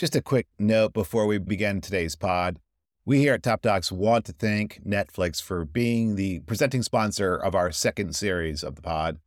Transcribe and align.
Just 0.00 0.16
a 0.16 0.22
quick 0.22 0.46
note 0.58 0.94
before 0.94 1.26
we 1.26 1.36
begin 1.36 1.82
today's 1.82 2.16
pod. 2.16 2.58
We 3.04 3.18
here 3.18 3.34
at 3.34 3.42
Top 3.42 3.60
Docs 3.60 3.92
want 3.92 4.24
to 4.24 4.32
thank 4.32 4.80
Netflix 4.82 5.42
for 5.42 5.66
being 5.66 6.16
the 6.16 6.40
presenting 6.40 6.82
sponsor 6.82 7.36
of 7.36 7.54
our 7.54 7.70
second 7.70 8.16
series 8.16 8.64
of 8.64 8.76
the 8.76 8.80
pod. 8.80 9.18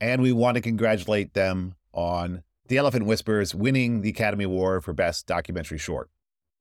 And 0.00 0.22
we 0.22 0.32
want 0.32 0.54
to 0.54 0.62
congratulate 0.62 1.34
them 1.34 1.74
on 1.92 2.42
The 2.68 2.78
Elephant 2.78 3.04
Whisperers 3.04 3.54
winning 3.54 4.00
the 4.00 4.08
Academy 4.08 4.44
Award 4.44 4.82
for 4.82 4.94
Best 4.94 5.26
Documentary 5.26 5.76
Short. 5.76 6.08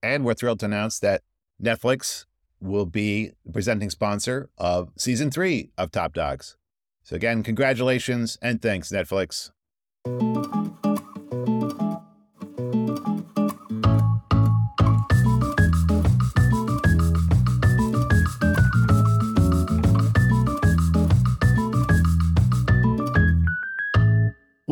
And 0.02 0.26
we're 0.26 0.34
thrilled 0.34 0.60
to 0.60 0.66
announce 0.66 1.00
that 1.00 1.22
Netflix 1.64 2.26
will 2.60 2.86
be 2.86 3.32
the 3.46 3.54
presenting 3.54 3.90
sponsor 3.90 4.50
of 4.58 4.90
season 4.98 5.32
three 5.32 5.70
of 5.78 5.90
Top 5.90 6.12
Docs. 6.12 6.58
So, 7.04 7.16
again, 7.16 7.44
congratulations 7.44 8.38
and 8.42 8.62
thanks, 8.62 8.92
Netflix. 8.92 9.52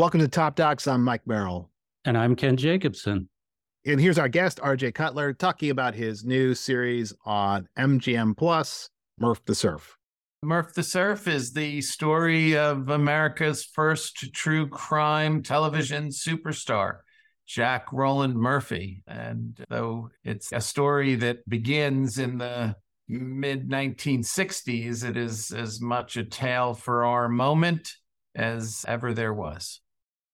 Welcome 0.02 0.22
to 0.22 0.28
Top 0.28 0.56
Docs. 0.56 0.88
I'm 0.88 1.04
Mike 1.04 1.28
Merrill. 1.28 1.70
And 2.06 2.18
I'm 2.18 2.36
Ken 2.36 2.58
Jacobson. 2.58 3.30
And 3.86 4.02
here's 4.02 4.18
our 4.18 4.28
guest, 4.28 4.58
RJ 4.58 4.96
Cutler, 4.96 5.32
talking 5.32 5.70
about 5.70 5.94
his 5.94 6.26
new 6.26 6.56
series 6.56 7.14
on 7.24 7.70
MGM 7.78 8.36
Plus, 8.36 8.90
Murf 9.22 9.46
the 9.46 9.54
Surf. 9.54 9.96
Murf 10.44 10.74
the 10.74 10.82
Surf 10.82 11.28
is 11.28 11.54
the 11.54 11.82
story 11.82 12.58
of 12.58 12.90
America's 12.90 13.64
first 13.64 14.34
true 14.34 14.68
crime 14.68 15.44
television 15.44 16.08
superstar, 16.08 17.02
Jack 17.46 17.94
Roland 17.94 18.34
Murphy. 18.34 19.04
And 19.06 19.64
though 19.70 20.10
it's 20.24 20.52
a 20.52 20.62
story 20.62 21.14
that 21.18 21.48
begins 21.48 22.18
in 22.18 22.40
the 22.40 22.76
mid 23.08 23.70
1960s, 23.70 25.08
it 25.08 25.16
is 25.16 25.52
as 25.52 25.80
much 25.80 26.18
a 26.18 26.24
tale 26.24 26.74
for 26.74 27.06
our 27.06 27.30
moment 27.30 27.88
as 28.34 28.84
ever 28.88 29.14
there 29.14 29.36
was. 29.36 29.80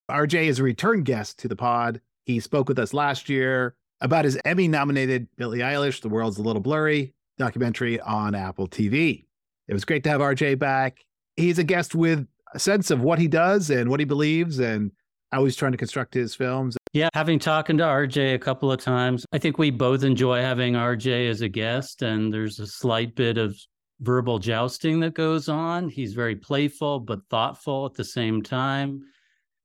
RJ 0.10 0.46
is 0.46 0.60
a 0.60 0.64
return 0.64 1.04
guest 1.04 1.38
to 1.40 1.50
the 1.50 1.56
pod. 1.56 2.00
He 2.26 2.40
spoke 2.40 2.70
with 2.70 2.80
us 2.80 2.94
last 2.94 3.28
year 3.28 3.76
about 4.00 4.24
his 4.24 4.40
Emmy 4.46 4.68
nominated 4.68 5.28
Billie 5.36 5.60
Eilish, 5.60 6.02
The 6.02 6.10
World's 6.10 6.38
a 6.38 6.42
Little 6.42 6.62
Blurry 6.62 7.14
documentary 7.38 8.00
on 8.00 8.34
Apple 8.34 8.68
TV. 8.68 9.26
It 9.68 9.74
was 9.74 9.84
great 9.84 10.04
to 10.06 10.10
have 10.10 10.22
RJ 10.22 10.60
back. 10.60 11.04
He's 11.36 11.60
a 11.60 11.64
guest 11.64 11.94
with 11.94 12.26
a 12.54 12.60
sense 12.60 12.90
of 12.90 13.02
what 13.02 13.20
he 13.20 13.28
does 13.28 13.70
and 13.70 13.90
what 13.90 14.00
he 14.00 14.06
believes 14.06 14.60
and 14.60 14.92
how 15.34 15.44
he's 15.44 15.58
trying 15.58 15.74
to 15.74 15.78
construct 15.78 16.14
his 16.14 16.34
films. 16.34 16.78
Yeah, 16.94 17.10
having 17.14 17.38
talked 17.38 17.68
to 17.68 17.74
RJ 17.74 18.34
a 18.34 18.40
couple 18.40 18.72
of 18.72 18.80
times, 18.80 19.26
I 19.34 19.38
think 19.38 19.58
we 19.58 19.72
both 19.72 20.04
enjoy 20.04 20.42
having 20.42 20.74
RJ 20.76 21.30
as 21.30 21.42
a 21.42 21.50
guest, 21.50 22.02
and 22.02 22.34
there's 22.34 22.60
a 22.60 22.68
slight 22.68 23.14
bit 23.16 23.38
of 23.38 23.58
verbal 24.00 24.40
jousting 24.40 25.02
that 25.02 25.16
goes 25.16 25.50
on. 25.50 25.90
He's 25.90 26.14
very 26.14 26.36
playful 26.36 27.02
but 27.02 27.20
thoughtful 27.30 27.86
at 27.86 27.94
the 27.94 28.06
same 28.06 28.42
time. 28.42 29.04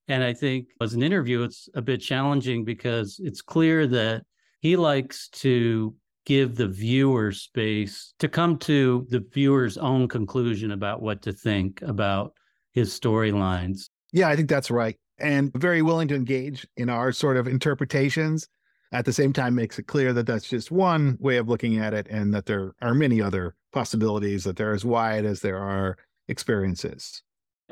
And 0.09 0.23
I 0.25 0.33
think 0.35 0.69
as 0.81 0.95
an 0.95 1.03
interview, 1.03 1.43
it's 1.43 1.69
a 1.75 1.83
bit 1.83 1.99
challenging 1.99 2.65
because 2.65 3.21
it's 3.23 3.41
clear 3.41 3.87
that 3.89 4.25
he 4.61 4.77
likes 4.77 5.29
to 5.29 5.95
give 6.25 6.55
the 6.55 6.69
viewer 6.69 7.33
space 7.33 8.15
to 8.19 8.29
come 8.29 8.57
to 8.57 9.07
the 9.11 9.25
viewer's 9.33 9.77
own 9.79 10.09
conclusion 10.09 10.73
about 10.73 11.03
what 11.03 11.23
to 11.23 11.33
think 11.33 11.83
about 11.83 12.33
his 12.73 12.99
storylines. 12.99 13.89
Yeah, 14.13 14.29
I 14.29 14.37
think 14.37 14.49
that's 14.49 14.71
right. 14.71 14.97
And 15.19 15.53
very 15.55 15.83
willing 15.83 16.09
to 16.09 16.15
engage 16.15 16.67
in 16.77 16.89
our 16.89 17.13
sort 17.13 17.37
of 17.37 17.47
interpretations. 17.47 18.49
At 18.93 19.07
the 19.07 19.13
same 19.13 19.33
time, 19.33 19.55
makes 19.55 19.79
it 19.79 19.87
clear 19.87 20.13
that 20.13 20.27
that's 20.27 20.49
just 20.49 20.71
one 20.71 21.17
way 21.19 21.39
of 21.39 21.49
looking 21.49 21.79
at 21.79 21.95
it 21.95 22.07
and 22.11 22.35
that 22.35 22.45
there 22.45 22.75
are 22.83 22.95
many 22.95 23.23
other 23.23 23.55
possibilities, 23.73 24.45
that 24.45 24.57
they're 24.57 24.75
as 24.75 24.85
wide 24.85 25.25
as 25.25 25.41
there 25.41 25.59
are 25.59 25.97
experiences. 26.29 27.23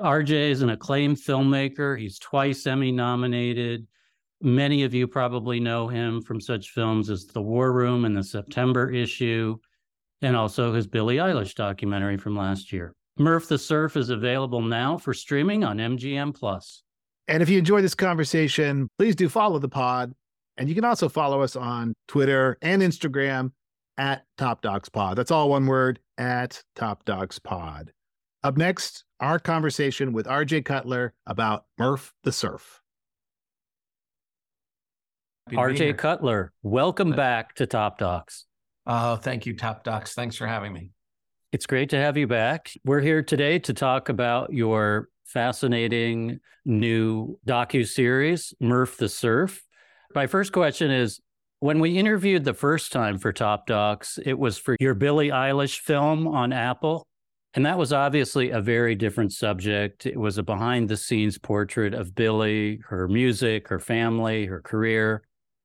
RJ 0.01 0.51
is 0.51 0.63
an 0.63 0.71
acclaimed 0.71 1.17
filmmaker. 1.17 1.99
He's 1.99 2.19
twice 2.19 2.67
Emmy 2.67 2.91
nominated. 2.91 3.87
Many 4.41 4.85
of 4.85 4.95
you 4.95 5.07
probably 5.07 5.61
know 5.61 5.89
him 5.89 6.23
from 6.23 6.41
such 6.41 6.71
films 6.71 7.11
as 7.11 7.27
The 7.27 7.43
War 7.43 7.73
Room 7.73 8.05
and 8.07 8.17
the 8.17 8.25
September 8.25 8.91
issue, 8.91 9.59
and 10.23 10.35
also 10.35 10.73
his 10.73 10.87
Billie 10.87 11.17
Eilish 11.17 11.55
documentary 11.55 12.17
from 12.17 12.37
last 12.37 12.73
year. 12.73 12.95
Murf 13.19 13.49
the 13.49 13.59
Surf 13.59 13.97
is 13.97 14.09
available 14.09 14.63
now 14.63 14.97
for 14.97 15.13
streaming 15.13 15.63
on 15.63 15.77
MGM 15.77 16.35
Plus. 16.35 16.83
And 17.29 17.43
if 17.43 17.51
you 17.51 17.59
enjoy 17.59 17.83
this 17.83 17.95
conversation, 17.95 18.89
please 18.99 19.15
do 19.15 19.29
follow 19.29 19.59
the 19.59 19.69
pod. 19.69 20.15
And 20.57 20.69
you 20.69 20.75
can 20.75 20.85
also 20.85 21.09
follow 21.09 21.43
us 21.43 21.55
on 21.55 21.95
Twitter 22.09 22.57
and 22.63 22.81
Instagram 22.81 23.53
at 23.99 24.25
Top 24.39 24.63
Docs 24.63 24.89
Pod. 24.89 25.17
That's 25.17 25.31
all 25.31 25.51
one 25.51 25.67
word 25.67 26.01
at 26.17 26.63
Top 26.75 27.05
Docs 27.05 27.39
Pod. 27.39 27.93
Up 28.43 28.57
next, 28.57 29.05
our 29.21 29.39
conversation 29.39 30.15
with 30.15 30.25
RJ 30.25 30.65
Cutler 30.65 31.13
about 31.27 31.67
Murf 31.79 32.13
the 32.25 32.33
Surf. 32.33 32.81
RJ 35.51 35.99
Cutler, 35.99 36.51
welcome 36.63 37.11
back 37.11 37.55
to 37.57 37.67
Top 37.67 37.99
Docs. 37.99 38.47
Oh, 38.87 39.17
thank 39.17 39.45
you, 39.45 39.55
Top 39.55 39.85
Docs. 39.85 40.15
Thanks 40.15 40.37
for 40.37 40.47
having 40.47 40.73
me. 40.73 40.93
It's 41.53 41.67
great 41.67 41.91
to 41.91 41.99
have 41.99 42.17
you 42.17 42.27
back. 42.27 42.71
We're 42.83 43.03
here 43.03 43.23
today 43.23 43.59
to 43.59 43.75
talk 43.75 44.09
about 44.09 44.55
your 44.55 45.09
fascinating 45.27 46.41
new 46.65 47.39
docu 47.47 47.87
series, 47.87 48.55
Murf 48.63 48.97
the 48.97 49.11
Surf. 49.11 49.63
My 50.15 50.27
first 50.27 50.53
question 50.53 50.91
is 50.91 51.21
when 51.59 51.79
we 51.79 51.99
interviewed 51.99 52.45
the 52.45 52.55
first 52.55 52.91
time 52.91 53.19
for 53.19 53.35
Top 53.35 53.67
Docs, 53.67 54.19
it 54.25 54.39
was 54.39 54.57
for 54.57 54.77
your 54.81 54.95
Billie 54.95 55.29
Eilish 55.29 55.81
film 55.81 56.27
on 56.27 56.55
Apple. 56.55 57.07
And 57.55 57.67
that 57.67 57.79
was 57.79 57.93
obviously 57.93 58.51
a 58.51 58.61
very 58.61 58.95
different 58.95 59.33
subject. 59.33 60.07
It 60.07 60.19
was 60.19 60.39
a 60.39 60.43
behind 60.43 60.89
the 60.89 60.97
scenes 60.97 61.37
portrait 61.37 61.95
of 61.95 62.15
Billie, 62.15 62.81
her 62.89 63.09
music, 63.09 63.69
her 63.69 63.81
family, 63.81 64.47
her 64.47 64.61
career, 64.61 65.23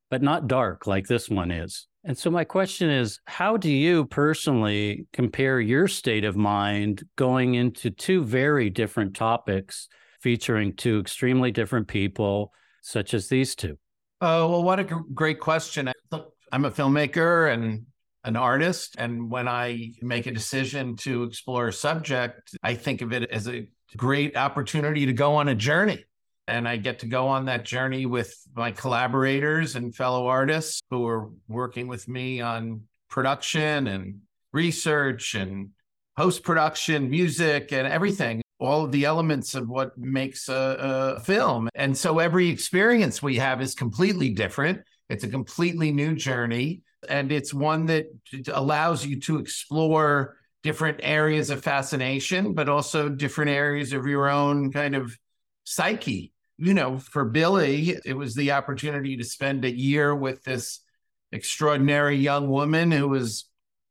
but 0.10 0.24
not 0.24 0.48
dark 0.48 0.88
like 0.88 1.08
this 1.08 1.30
one 1.30 1.52
is. 1.52 1.88
And 2.04 2.18
so, 2.18 2.30
my 2.30 2.44
question 2.44 2.90
is 2.90 3.20
how 3.26 3.58
do 3.58 3.72
you 3.72 4.06
personally 4.06 5.08
compare 5.12 5.60
your 5.60 5.88
state 5.88 6.24
of 6.24 6.36
mind 6.36 7.04
going 7.16 7.56
into 7.56 7.90
two 7.90 8.24
very 8.24 8.70
different 8.70 9.16
topics 9.16 9.88
featuring 10.22 10.76
two 10.76 11.00
extremely 11.00 11.52
different 11.52 11.88
people, 11.88 12.52
such 12.82 13.14
as 13.14 13.28
these 13.28 13.56
two? 13.56 13.78
Oh, 14.22 14.50
well, 14.50 14.64
what 14.64 14.80
a 14.80 14.84
great 14.84 15.40
question. 15.40 15.92
Look, 16.12 16.34
I'm 16.52 16.66
a 16.66 16.72
filmmaker 16.72 17.52
and 17.52 17.86
an 18.26 18.36
artist. 18.36 18.96
And 18.98 19.30
when 19.30 19.48
I 19.48 19.92
make 20.02 20.26
a 20.26 20.32
decision 20.32 20.96
to 20.98 21.24
explore 21.24 21.68
a 21.68 21.74
subject, 21.74 22.58
I 22.64 22.74
think 22.74 23.02
of 23.02 23.14
it 23.14 23.30
as 23.30 23.48
a 23.48 23.68
great 23.96 24.36
opportunity 24.36 25.06
to 25.06 25.14
go 25.14 25.36
on 25.36 25.48
a 25.48 25.56
journey. 25.56 26.04
And 26.48 26.68
I 26.68 26.78
get 26.78 27.00
to 27.00 27.08
go 27.08 27.28
on 27.28 27.46
that 27.46 27.66
journey 27.66 28.06
with 28.06 28.36
my 28.56 28.72
collaborators 28.72 29.76
and 29.76 29.96
fellow 29.96 30.28
artists 30.28 30.82
who 30.90 31.08
are 31.08 31.30
working 31.48 31.88
with 31.88 32.08
me 32.08 32.42
on 32.42 32.82
production 33.10 33.88
and 33.88 34.22
research 34.52 35.36
and 35.36 35.70
post 36.18 36.44
production, 36.44 37.10
music, 37.10 37.72
and 37.72 37.88
everything. 37.88 38.42
All 38.60 38.86
of 38.86 38.92
the 38.92 39.06
elements 39.06 39.54
of 39.54 39.68
what 39.68 39.98
makes 39.98 40.48
a, 40.50 41.16
a 41.18 41.20
film. 41.20 41.70
And 41.76 41.96
so 41.98 42.20
every 42.20 42.50
experience 42.50 43.22
we 43.22 43.38
have 43.38 43.62
is 43.62 43.76
completely 43.76 44.30
different. 44.30 44.82
It's 45.10 45.24
a 45.24 45.28
completely 45.28 45.92
new 45.92 46.16
journey 46.16 46.82
and 47.10 47.32
it's 47.32 47.54
one 47.54 47.86
that 47.88 48.08
allows 48.52 49.06
you 49.06 49.20
to 49.22 49.40
explore 49.40 50.38
different 50.64 51.00
areas 51.04 51.52
of 51.52 51.64
fascination, 51.64 52.54
but 52.54 52.68
also 52.68 53.08
different 53.08 53.52
areas 53.52 53.94
of 53.94 54.08
your 54.08 54.28
own 54.28 54.72
kind 54.72 54.96
of 54.96 55.16
psyche. 55.64 56.34
You 56.58 56.74
know, 56.74 56.98
for 56.98 57.26
Billie, 57.26 57.98
it 58.04 58.14
was 58.14 58.34
the 58.34 58.52
opportunity 58.52 59.18
to 59.18 59.24
spend 59.24 59.64
a 59.64 59.72
year 59.72 60.16
with 60.16 60.44
this 60.44 60.80
extraordinary 61.32 62.18
young 62.18 62.50
woman 62.50 62.92
who 62.92 63.08
was 63.08 63.46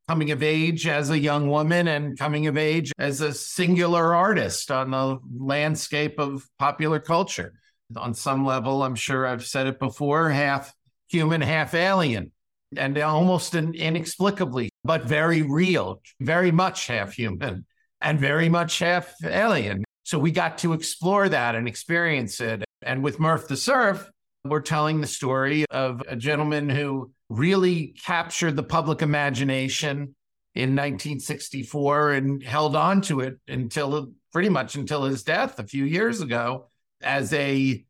coming 0.09 0.31
of 0.31 0.43
age 0.43 0.85
as 0.85 1.09
a 1.09 1.17
young 1.17 1.49
woman 1.49 1.87
and 1.87 2.17
coming 2.17 2.47
of 2.47 2.57
age 2.57 2.91
as 2.99 3.21
a 3.21 3.33
singular 3.33 4.13
artist 4.13 4.69
on 4.69 4.91
the 4.91 5.17
landscape 5.37 6.19
of 6.19 6.45
popular 6.59 6.99
culture. 6.99 7.53
On 7.95 8.13
some 8.13 8.45
level, 8.45 8.83
I'm 8.83 8.95
sure 8.95 9.25
I've 9.25 9.45
said 9.45 9.67
it 9.67 9.79
before 9.79 10.29
half 10.29 10.73
human, 11.07 11.39
half 11.39 11.73
alien 11.73 12.31
and 12.77 12.97
almost 12.97 13.55
inexplicably, 13.55 14.69
but 14.83 15.03
very 15.03 15.41
real, 15.41 16.01
very 16.19 16.51
much 16.51 16.87
half 16.87 17.13
human 17.13 17.65
and 18.01 18.19
very 18.19 18.49
much 18.49 18.79
half 18.79 19.13
alien. 19.23 19.83
So 20.03 20.19
we 20.19 20.31
got 20.31 20.59
to 20.59 20.73
explore 20.73 21.27
that 21.29 21.55
and 21.55 21.67
experience 21.67 22.39
it. 22.39 22.63
And 22.83 23.03
with 23.03 23.17
Murf 23.17 23.47
the 23.47 23.57
Surf, 23.57 24.09
we're 24.43 24.61
telling 24.61 25.01
the 25.01 25.07
story 25.07 25.65
of 25.71 26.03
a 26.07 26.15
gentleman 26.15 26.69
who 26.69 27.11
really 27.29 27.95
captured 28.05 28.55
the 28.55 28.63
public 28.63 29.01
imagination 29.01 30.15
in 30.53 30.69
1964 30.69 32.11
and 32.11 32.43
held 32.43 32.75
on 32.75 33.01
to 33.01 33.21
it 33.21 33.39
until 33.47 34.11
pretty 34.31 34.49
much 34.49 34.75
until 34.75 35.03
his 35.03 35.23
death 35.23 35.59
a 35.59 35.67
few 35.67 35.83
years 35.83 36.21
ago 36.21 36.67
as 37.01 37.33
a 37.33 37.83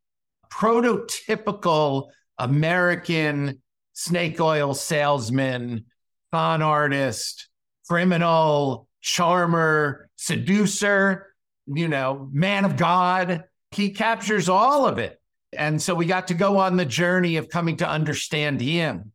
prototypical 0.51 2.07
American 2.37 3.61
snake 3.95 4.39
oil 4.39 4.75
salesman, 4.75 5.85
con 6.31 6.61
artist, 6.61 7.49
criminal, 7.89 8.87
charmer, 9.01 10.09
seducer, 10.15 11.27
you 11.65 11.87
know, 11.87 12.29
man 12.31 12.65
of 12.65 12.77
God. 12.77 13.45
He 13.71 13.89
captures 13.91 14.47
all 14.47 14.85
of 14.85 14.99
it. 14.99 15.19
And 15.57 15.81
so 15.81 15.95
we 15.95 16.05
got 16.05 16.27
to 16.27 16.33
go 16.33 16.57
on 16.57 16.75
the 16.75 16.85
journey 16.85 17.37
of 17.37 17.49
coming 17.49 17.77
to 17.77 17.89
understand 17.89 18.61
him. 18.61 19.11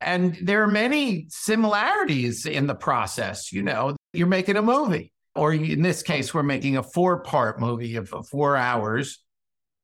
And 0.00 0.36
there 0.42 0.62
are 0.62 0.68
many 0.68 1.26
similarities 1.30 2.46
in 2.46 2.66
the 2.66 2.74
process. 2.74 3.52
You 3.52 3.62
know, 3.62 3.96
you're 4.12 4.26
making 4.26 4.56
a 4.56 4.62
movie, 4.62 5.12
or 5.34 5.52
in 5.54 5.82
this 5.82 6.02
case, 6.02 6.34
we're 6.34 6.42
making 6.42 6.76
a 6.76 6.82
four 6.82 7.22
part 7.22 7.60
movie 7.60 7.96
of 7.96 8.12
four 8.30 8.56
hours. 8.56 9.20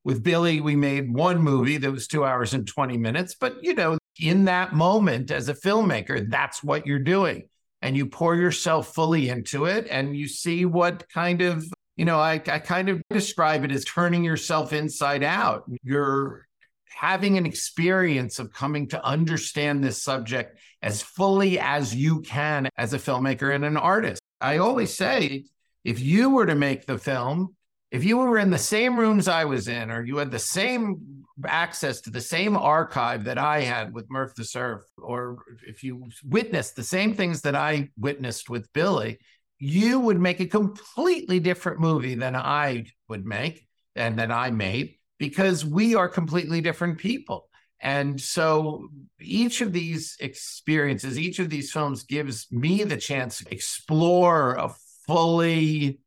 With 0.02 0.22
Billie, 0.22 0.60
we 0.60 0.76
made 0.76 1.12
one 1.12 1.42
movie 1.42 1.76
that 1.76 1.90
was 1.90 2.06
two 2.06 2.24
hours 2.24 2.54
and 2.54 2.66
20 2.66 2.96
minutes. 2.96 3.36
But, 3.38 3.62
you 3.62 3.74
know, 3.74 3.98
in 4.20 4.44
that 4.44 4.72
moment 4.72 5.30
as 5.30 5.48
a 5.48 5.54
filmmaker, 5.54 6.28
that's 6.28 6.62
what 6.62 6.86
you're 6.86 6.98
doing. 6.98 7.48
And 7.82 7.96
you 7.96 8.06
pour 8.06 8.36
yourself 8.36 8.94
fully 8.94 9.30
into 9.30 9.64
it 9.64 9.86
and 9.90 10.14
you 10.14 10.28
see 10.28 10.66
what 10.66 11.08
kind 11.08 11.40
of, 11.40 11.64
you 11.96 12.04
know, 12.04 12.18
I, 12.18 12.34
I 12.34 12.58
kind 12.58 12.90
of 12.90 13.00
describe 13.10 13.64
it 13.64 13.72
as 13.72 13.84
turning 13.84 14.22
yourself 14.22 14.72
inside 14.72 15.22
out. 15.22 15.64
You're 15.82 16.46
having 16.90 17.38
an 17.38 17.46
experience 17.46 18.38
of 18.38 18.52
coming 18.52 18.88
to 18.88 19.02
understand 19.04 19.82
this 19.82 20.02
subject 20.02 20.58
as 20.82 21.00
fully 21.00 21.58
as 21.58 21.94
you 21.94 22.20
can 22.20 22.68
as 22.76 22.92
a 22.92 22.98
filmmaker 22.98 23.54
and 23.54 23.64
an 23.64 23.78
artist. 23.78 24.20
I 24.40 24.58
always 24.58 24.94
say 24.94 25.44
if 25.84 26.00
you 26.00 26.30
were 26.30 26.46
to 26.46 26.54
make 26.54 26.84
the 26.84 26.98
film, 26.98 27.56
if 27.90 28.04
you 28.04 28.18
were 28.18 28.38
in 28.38 28.50
the 28.50 28.58
same 28.58 28.98
rooms 28.98 29.28
I 29.28 29.46
was 29.46 29.68
in, 29.68 29.90
or 29.90 30.04
you 30.04 30.18
had 30.18 30.30
the 30.30 30.38
same 30.38 31.19
access 31.46 32.00
to 32.02 32.10
the 32.10 32.20
same 32.20 32.56
archive 32.56 33.24
that 33.24 33.38
I 33.38 33.60
had 33.60 33.92
with 33.92 34.08
Murf 34.08 34.34
the 34.34 34.44
Surf, 34.44 34.82
or 34.98 35.38
if 35.66 35.82
you 35.82 36.08
witnessed 36.24 36.76
the 36.76 36.82
same 36.82 37.14
things 37.14 37.42
that 37.42 37.54
I 37.54 37.90
witnessed 37.98 38.50
with 38.50 38.72
Billie, 38.72 39.18
you 39.58 40.00
would 40.00 40.18
make 40.18 40.40
a 40.40 40.46
completely 40.46 41.40
different 41.40 41.80
movie 41.80 42.14
than 42.14 42.34
I 42.34 42.86
would 43.08 43.26
make 43.26 43.66
and 43.94 44.18
that 44.18 44.30
I 44.30 44.50
made 44.50 44.94
because 45.18 45.64
we 45.64 45.94
are 45.94 46.08
completely 46.08 46.60
different 46.60 46.98
people. 46.98 47.48
And 47.82 48.20
so 48.20 48.88
each 49.20 49.60
of 49.60 49.72
these 49.72 50.16
experiences, 50.20 51.18
each 51.18 51.38
of 51.38 51.50
these 51.50 51.72
films 51.72 52.04
gives 52.04 52.50
me 52.50 52.84
the 52.84 52.96
chance 52.96 53.38
to 53.38 53.52
explore 53.52 54.54
a 54.54 54.74
fully 55.06 56.00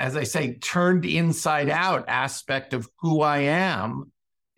as 0.00 0.16
I 0.16 0.24
say, 0.24 0.54
turned 0.54 1.04
inside 1.04 1.68
out 1.68 2.08
aspect 2.08 2.72
of 2.72 2.88
who 3.00 3.20
I 3.20 3.38
am 3.40 4.10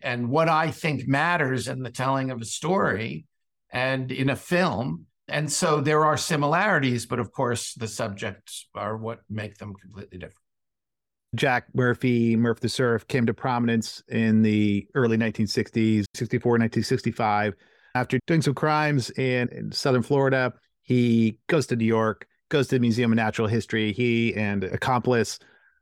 and 0.03 0.29
what 0.29 0.49
I 0.49 0.71
think 0.71 1.07
matters 1.07 1.67
in 1.67 1.81
the 1.81 1.89
telling 1.89 2.31
of 2.31 2.41
a 2.41 2.45
story 2.45 3.25
and 3.71 4.11
in 4.11 4.29
a 4.29 4.35
film. 4.35 5.05
And 5.27 5.51
so 5.51 5.79
there 5.79 6.05
are 6.05 6.17
similarities, 6.17 7.05
but 7.05 7.19
of 7.19 7.31
course, 7.31 7.73
the 7.73 7.87
subjects 7.87 8.67
are 8.75 8.97
what 8.97 9.21
make 9.29 9.57
them 9.57 9.73
completely 9.73 10.17
different. 10.17 10.37
Jack 11.35 11.65
Murphy, 11.73 12.35
Murf 12.35 12.59
the 12.59 12.69
Surf, 12.69 13.07
came 13.07 13.25
to 13.25 13.33
prominence 13.33 14.03
in 14.09 14.43
the 14.43 14.87
early 14.93 15.17
1960s, 15.17 16.05
64, 16.13 16.51
1965. 16.51 17.55
After 17.95 18.19
doing 18.27 18.41
some 18.41 18.53
crimes 18.53 19.09
in, 19.11 19.49
in 19.49 19.71
southern 19.71 20.03
Florida, 20.03 20.53
he 20.83 21.37
goes 21.47 21.65
to 21.67 21.75
New 21.75 21.85
York 21.85 22.27
goes 22.53 22.67
to 22.67 22.75
the 22.75 22.79
Museum 22.79 23.11
of 23.11 23.15
Natural 23.15 23.47
History. 23.47 23.91
He 23.91 24.35
and 24.35 24.63
accomplice 24.63 25.39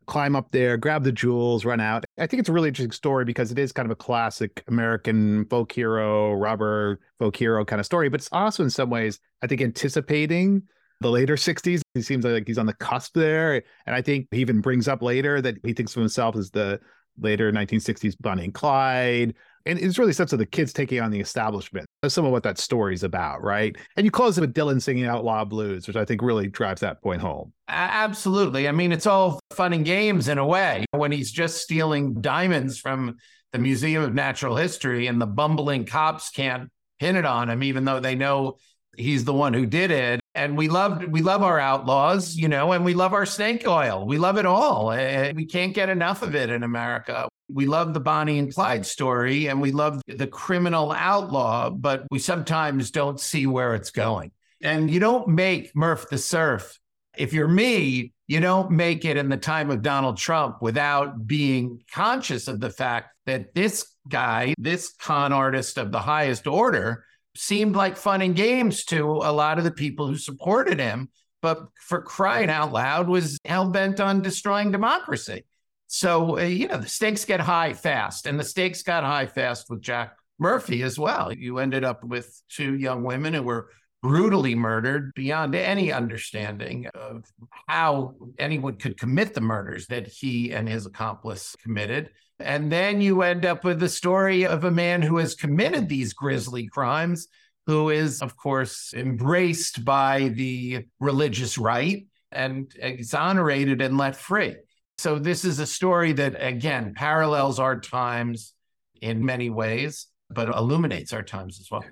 climb 0.07 0.35
up 0.35 0.51
there, 0.51 0.77
grab 0.77 1.03
the 1.03 1.11
jewels, 1.11 1.65
run 1.65 1.79
out. 1.79 2.03
I 2.17 2.27
think 2.27 2.39
it's 2.39 2.49
a 2.49 2.53
really 2.53 2.69
interesting 2.69 2.91
story 2.91 3.25
because 3.25 3.51
it 3.51 3.59
is 3.59 3.71
kind 3.71 3.85
of 3.85 3.91
a 3.91 3.95
classic 3.95 4.63
American 4.67 5.45
folk 5.45 5.71
hero, 5.71 6.33
robber 6.33 6.99
folk 7.19 7.35
hero 7.35 7.63
kind 7.65 7.79
of 7.79 7.85
story, 7.85 8.09
but 8.09 8.19
it's 8.19 8.29
also 8.31 8.63
in 8.63 8.69
some 8.69 8.89
ways, 8.89 9.19
I 9.41 9.47
think, 9.47 9.61
anticipating 9.61 10.63
the 11.01 11.09
later 11.09 11.35
60s. 11.37 11.81
He 11.93 12.01
seems 12.01 12.25
like 12.25 12.47
he's 12.47 12.57
on 12.57 12.65
the 12.65 12.73
cusp 12.73 13.13
there. 13.13 13.63
And 13.85 13.95
I 13.95 14.01
think 14.01 14.27
he 14.31 14.39
even 14.39 14.61
brings 14.61 14.87
up 14.87 15.01
later 15.01 15.41
that 15.41 15.55
he 15.63 15.73
thinks 15.73 15.95
of 15.95 16.01
himself 16.01 16.35
as 16.35 16.51
the 16.51 16.79
later 17.19 17.51
1960s 17.51 18.15
Bonnie 18.19 18.45
and 18.45 18.53
Clyde, 18.53 19.35
and 19.65 19.79
it's 19.79 19.97
really 19.97 20.13
sense 20.13 20.33
of 20.33 20.39
the 20.39 20.45
kids 20.45 20.73
taking 20.73 21.01
on 21.01 21.11
the 21.11 21.19
establishment. 21.19 21.85
That's 22.01 22.13
some 22.13 22.25
of 22.25 22.31
what 22.31 22.43
that 22.43 22.57
story's 22.57 23.03
about, 23.03 23.43
right? 23.43 23.75
And 23.95 24.05
you 24.05 24.11
close 24.11 24.37
it 24.37 24.41
with 24.41 24.53
Dylan 24.53 24.81
singing 24.81 25.05
Outlaw 25.05 25.45
Blues, 25.45 25.87
which 25.87 25.95
I 25.95 26.05
think 26.05 26.21
really 26.21 26.47
drives 26.47 26.81
that 26.81 27.01
point 27.01 27.21
home. 27.21 27.53
Absolutely. 27.67 28.67
I 28.67 28.71
mean, 28.71 28.91
it's 28.91 29.05
all 29.05 29.39
fun 29.51 29.73
and 29.73 29.85
games 29.85 30.27
in 30.27 30.37
a 30.37 30.45
way. 30.45 30.85
When 30.91 31.11
he's 31.11 31.31
just 31.31 31.61
stealing 31.61 32.21
diamonds 32.21 32.79
from 32.79 33.17
the 33.53 33.59
Museum 33.59 34.03
of 34.03 34.13
Natural 34.13 34.55
History 34.55 35.07
and 35.07 35.21
the 35.21 35.27
bumbling 35.27 35.85
cops 35.85 36.29
can't 36.29 36.69
pin 36.99 37.15
it 37.15 37.25
on 37.25 37.49
him, 37.49 37.63
even 37.63 37.85
though 37.85 37.99
they 37.99 38.15
know 38.15 38.57
he's 38.97 39.23
the 39.25 39.33
one 39.33 39.53
who 39.53 39.65
did 39.65 39.91
it. 39.91 40.19
And 40.33 40.57
we 40.57 40.69
love 40.69 41.03
we 41.07 41.21
love 41.21 41.43
our 41.43 41.59
outlaws, 41.59 42.35
you 42.35 42.47
know, 42.47 42.71
and 42.71 42.85
we 42.85 42.93
love 42.93 43.13
our 43.13 43.25
snake 43.25 43.67
oil. 43.67 44.05
We 44.05 44.17
love 44.17 44.37
it 44.37 44.45
all. 44.45 44.87
We 44.87 45.45
can't 45.45 45.73
get 45.73 45.89
enough 45.89 46.21
of 46.21 46.35
it 46.35 46.49
in 46.49 46.63
America. 46.63 47.27
We 47.49 47.65
love 47.65 47.93
the 47.93 47.99
Bonnie 47.99 48.39
and 48.39 48.53
Clyde 48.53 48.85
story 48.85 49.47
and 49.47 49.61
we 49.61 49.71
love 49.71 50.01
the 50.07 50.27
criminal 50.27 50.93
outlaw, 50.93 51.69
but 51.69 52.05
we 52.09 52.19
sometimes 52.19 52.91
don't 52.91 53.19
see 53.19 53.45
where 53.45 53.75
it's 53.75 53.91
going. 53.91 54.31
And 54.61 54.89
you 54.89 54.99
don't 54.99 55.27
make 55.27 55.73
Murf 55.73 56.07
the 56.07 56.17
Surf. 56.17 56.79
If 57.17 57.33
you're 57.33 57.47
me, 57.49 58.13
you 58.27 58.39
don't 58.39 58.71
make 58.71 59.03
it 59.03 59.17
in 59.17 59.27
the 59.27 59.35
time 59.35 59.69
of 59.69 59.81
Donald 59.81 60.17
Trump 60.17 60.61
without 60.61 61.27
being 61.27 61.83
conscious 61.93 62.47
of 62.47 62.61
the 62.61 62.69
fact 62.69 63.09
that 63.25 63.53
this 63.53 63.85
guy, 64.07 64.53
this 64.57 64.93
con 64.97 65.33
artist 65.33 65.77
of 65.77 65.91
the 65.91 65.99
highest 65.99 66.47
order, 66.47 67.03
seemed 67.35 67.75
like 67.75 67.97
fun 67.97 68.21
and 68.21 68.35
games 68.35 68.83
to 68.85 69.03
a 69.05 69.31
lot 69.31 69.57
of 69.57 69.63
the 69.63 69.71
people 69.71 70.07
who 70.07 70.17
supported 70.17 70.79
him, 70.79 71.09
but 71.41 71.65
for 71.79 72.01
crying 72.01 72.49
out 72.49 72.71
loud 72.71 73.07
was 73.07 73.37
hell 73.45 73.69
bent 73.69 73.99
on 73.99 74.21
destroying 74.21 74.71
democracy. 74.71 75.45
So, 75.87 76.39
uh, 76.39 76.43
you 76.43 76.67
know, 76.67 76.77
the 76.77 76.87
stakes 76.87 77.25
get 77.25 77.39
high 77.39 77.73
fast, 77.73 78.25
and 78.25 78.39
the 78.39 78.43
stakes 78.43 78.83
got 78.83 79.03
high 79.03 79.25
fast 79.25 79.69
with 79.69 79.81
Jack 79.81 80.15
Murphy 80.39 80.83
as 80.83 80.97
well. 80.97 81.33
You 81.33 81.59
ended 81.59 81.83
up 81.83 82.03
with 82.03 82.41
two 82.49 82.75
young 82.75 83.03
women 83.03 83.33
who 83.33 83.43
were 83.43 83.69
brutally 84.01 84.55
murdered 84.55 85.13
beyond 85.13 85.53
any 85.53 85.91
understanding 85.91 86.87
of 86.95 87.23
how 87.67 88.15
anyone 88.39 88.75
could 88.75 88.99
commit 88.99 89.33
the 89.33 89.41
murders 89.41 89.87
that 89.87 90.07
he 90.07 90.51
and 90.51 90.67
his 90.67 90.85
accomplice 90.85 91.55
committed. 91.61 92.09
And 92.39 92.71
then 92.71 93.01
you 93.01 93.21
end 93.21 93.45
up 93.45 93.63
with 93.63 93.79
the 93.79 93.89
story 93.89 94.45
of 94.45 94.63
a 94.63 94.71
man 94.71 95.01
who 95.03 95.17
has 95.17 95.35
committed 95.35 95.87
these 95.87 96.13
grisly 96.13 96.67
crimes, 96.67 97.27
who 97.67 97.89
is, 97.89 98.21
of 98.21 98.35
course, 98.35 98.93
embraced 98.95 99.85
by 99.85 100.29
the 100.29 100.85
religious 100.99 101.59
right 101.59 102.07
and 102.31 102.73
exonerated 102.79 103.81
and 103.81 103.97
let 103.97 104.15
free. 104.15 104.55
So, 104.97 105.19
this 105.19 105.45
is 105.45 105.59
a 105.59 105.65
story 105.65 106.13
that, 106.13 106.35
again, 106.39 106.93
parallels 106.95 107.59
our 107.59 107.79
times 107.79 108.53
in 109.01 109.25
many 109.25 109.49
ways, 109.49 110.07
but 110.29 110.47
illuminates 110.47 111.13
our 111.13 111.23
times 111.23 111.59
as 111.59 111.69
well. 111.71 111.83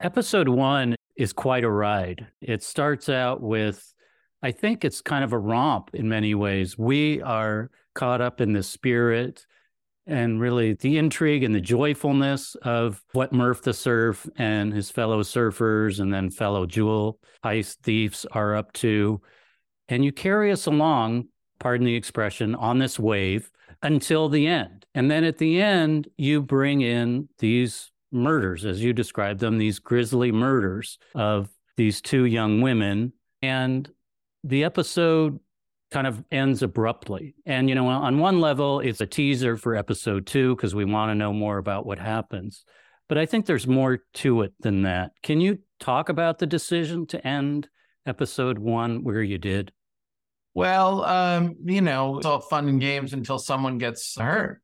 Episode 0.00 0.48
one 0.48 0.94
is 1.16 1.32
quite 1.32 1.64
a 1.64 1.70
ride. 1.70 2.26
It 2.40 2.62
starts 2.62 3.08
out 3.08 3.40
with, 3.40 3.94
I 4.42 4.50
think 4.50 4.84
it's 4.84 5.00
kind 5.00 5.24
of 5.24 5.32
a 5.32 5.38
romp 5.38 5.90
in 5.94 6.08
many 6.08 6.34
ways. 6.34 6.76
We 6.76 7.22
are 7.22 7.70
caught 7.94 8.20
up 8.20 8.40
in 8.40 8.52
the 8.52 8.62
spirit 8.62 9.46
and 10.06 10.40
really 10.40 10.74
the 10.74 10.98
intrigue 10.98 11.44
and 11.44 11.54
the 11.54 11.60
joyfulness 11.60 12.56
of 12.56 13.02
what 13.12 13.32
Murf 13.32 13.62
the 13.62 13.72
Surf 13.72 14.28
and 14.36 14.72
his 14.72 14.90
fellow 14.90 15.22
surfers 15.22 16.00
and 16.00 16.12
then 16.12 16.30
fellow 16.30 16.66
jewel 16.66 17.18
heist 17.42 17.76
thieves 17.82 18.26
are 18.32 18.54
up 18.54 18.72
to. 18.74 19.20
And 19.88 20.04
you 20.04 20.12
carry 20.12 20.50
us 20.50 20.66
along, 20.66 21.28
pardon 21.58 21.86
the 21.86 21.94
expression, 21.94 22.54
on 22.54 22.78
this 22.78 22.98
wave 22.98 23.50
until 23.82 24.28
the 24.28 24.46
end. 24.46 24.84
And 24.94 25.10
then 25.10 25.24
at 25.24 25.38
the 25.38 25.60
end, 25.60 26.08
you 26.16 26.42
bring 26.42 26.80
in 26.80 27.28
these 27.38 27.90
murders, 28.14 28.64
as 28.64 28.82
you 28.82 28.92
described 28.92 29.40
them, 29.40 29.58
these 29.58 29.78
grisly 29.78 30.32
murders 30.32 30.98
of 31.14 31.48
these 31.76 32.00
two 32.00 32.24
young 32.24 32.60
women. 32.60 33.12
And 33.42 33.90
the 34.42 34.64
episode 34.64 35.40
kind 35.90 36.06
of 36.06 36.24
ends 36.30 36.62
abruptly. 36.62 37.34
And, 37.44 37.68
you 37.68 37.74
know, 37.74 37.88
on 37.88 38.18
one 38.18 38.40
level, 38.40 38.80
it's 38.80 39.00
a 39.00 39.06
teaser 39.06 39.56
for 39.56 39.76
episode 39.76 40.26
two 40.26 40.56
because 40.56 40.74
we 40.74 40.84
want 40.84 41.10
to 41.10 41.14
know 41.14 41.32
more 41.32 41.58
about 41.58 41.86
what 41.86 41.98
happens. 41.98 42.64
But 43.08 43.18
I 43.18 43.26
think 43.26 43.46
there's 43.46 43.66
more 43.66 44.00
to 44.14 44.42
it 44.42 44.54
than 44.60 44.82
that. 44.82 45.12
Can 45.22 45.40
you 45.40 45.58
talk 45.78 46.08
about 46.08 46.38
the 46.38 46.46
decision 46.46 47.06
to 47.08 47.26
end 47.26 47.68
episode 48.06 48.58
one 48.58 49.04
where 49.04 49.22
you 49.22 49.38
did? 49.38 49.72
Well, 50.54 51.04
um, 51.04 51.56
you 51.64 51.80
know, 51.80 52.18
it's 52.18 52.26
all 52.26 52.40
fun 52.40 52.68
and 52.68 52.80
games 52.80 53.12
until 53.12 53.38
someone 53.38 53.78
gets 53.78 54.18
hurt. 54.18 54.62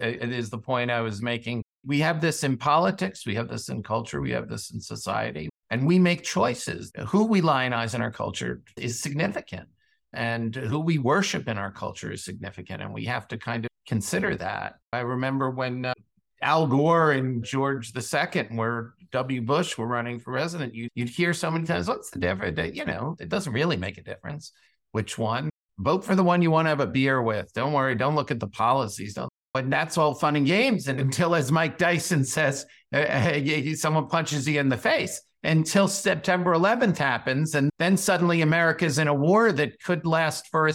It 0.00 0.32
is 0.32 0.50
the 0.50 0.58
point 0.58 0.90
I 0.90 1.02
was 1.02 1.22
making. 1.22 1.62
We 1.86 2.00
have 2.00 2.20
this 2.20 2.44
in 2.44 2.56
politics, 2.56 3.26
we 3.26 3.34
have 3.34 3.48
this 3.48 3.68
in 3.68 3.82
culture, 3.82 4.20
we 4.20 4.30
have 4.30 4.48
this 4.48 4.70
in 4.70 4.80
society, 4.80 5.50
and 5.70 5.86
we 5.86 5.98
make 5.98 6.22
choices. 6.22 6.90
Who 7.08 7.26
we 7.26 7.40
lionize 7.40 7.94
in 7.94 8.00
our 8.00 8.10
culture 8.10 8.62
is 8.76 9.00
significant 9.00 9.68
and 10.14 10.54
who 10.54 10.80
we 10.80 10.98
worship 10.98 11.48
in 11.48 11.58
our 11.58 11.70
culture 11.70 12.12
is 12.12 12.24
significant. 12.24 12.82
And 12.82 12.94
we 12.94 13.04
have 13.04 13.28
to 13.28 13.36
kind 13.36 13.64
of 13.64 13.70
consider 13.86 14.36
that. 14.36 14.76
I 14.92 15.00
remember 15.00 15.50
when 15.50 15.86
uh, 15.86 15.94
Al 16.40 16.66
Gore 16.66 17.12
and 17.12 17.44
George 17.44 17.92
II 17.96 18.48
were 18.52 18.94
W. 19.12 19.42
Bush 19.42 19.76
were 19.76 19.86
running 19.86 20.18
for 20.18 20.32
president, 20.32 20.74
you, 20.74 20.88
would 20.96 21.08
hear 21.08 21.34
so 21.34 21.50
many 21.50 21.66
times, 21.66 21.88
what's 21.88 22.10
the 22.10 22.18
difference? 22.18 22.76
You 22.76 22.84
know, 22.84 23.16
it 23.20 23.28
doesn't 23.28 23.52
really 23.52 23.76
make 23.76 23.98
a 23.98 24.02
difference 24.02 24.52
which 24.92 25.18
one. 25.18 25.50
Vote 25.78 26.04
for 26.04 26.14
the 26.14 26.22
one 26.22 26.40
you 26.40 26.50
want 26.50 26.66
to 26.66 26.70
have 26.70 26.80
a 26.80 26.86
beer 26.86 27.20
with. 27.20 27.52
Don't 27.52 27.72
worry. 27.72 27.96
Don't 27.96 28.14
look 28.14 28.30
at 28.30 28.38
the 28.38 28.46
policies. 28.46 29.14
Don't. 29.14 29.30
But 29.54 29.70
that's 29.70 29.96
all 29.96 30.14
fun 30.14 30.34
and 30.34 30.46
games. 30.46 30.88
And 30.88 31.00
until, 31.00 31.34
as 31.34 31.52
Mike 31.52 31.78
Tyson 31.78 32.24
says, 32.24 32.66
uh, 32.92 33.38
someone 33.76 34.08
punches 34.08 34.48
you 34.48 34.58
in 34.58 34.68
the 34.68 34.76
face 34.76 35.22
until 35.44 35.86
September 35.86 36.54
11th 36.54 36.98
happens. 36.98 37.54
And 37.54 37.70
then 37.78 37.96
suddenly 37.96 38.42
America's 38.42 38.98
in 38.98 39.06
a 39.06 39.14
war 39.14 39.52
that 39.52 39.80
could 39.80 40.06
last 40.06 40.48
for 40.48 40.66
a 40.66 40.74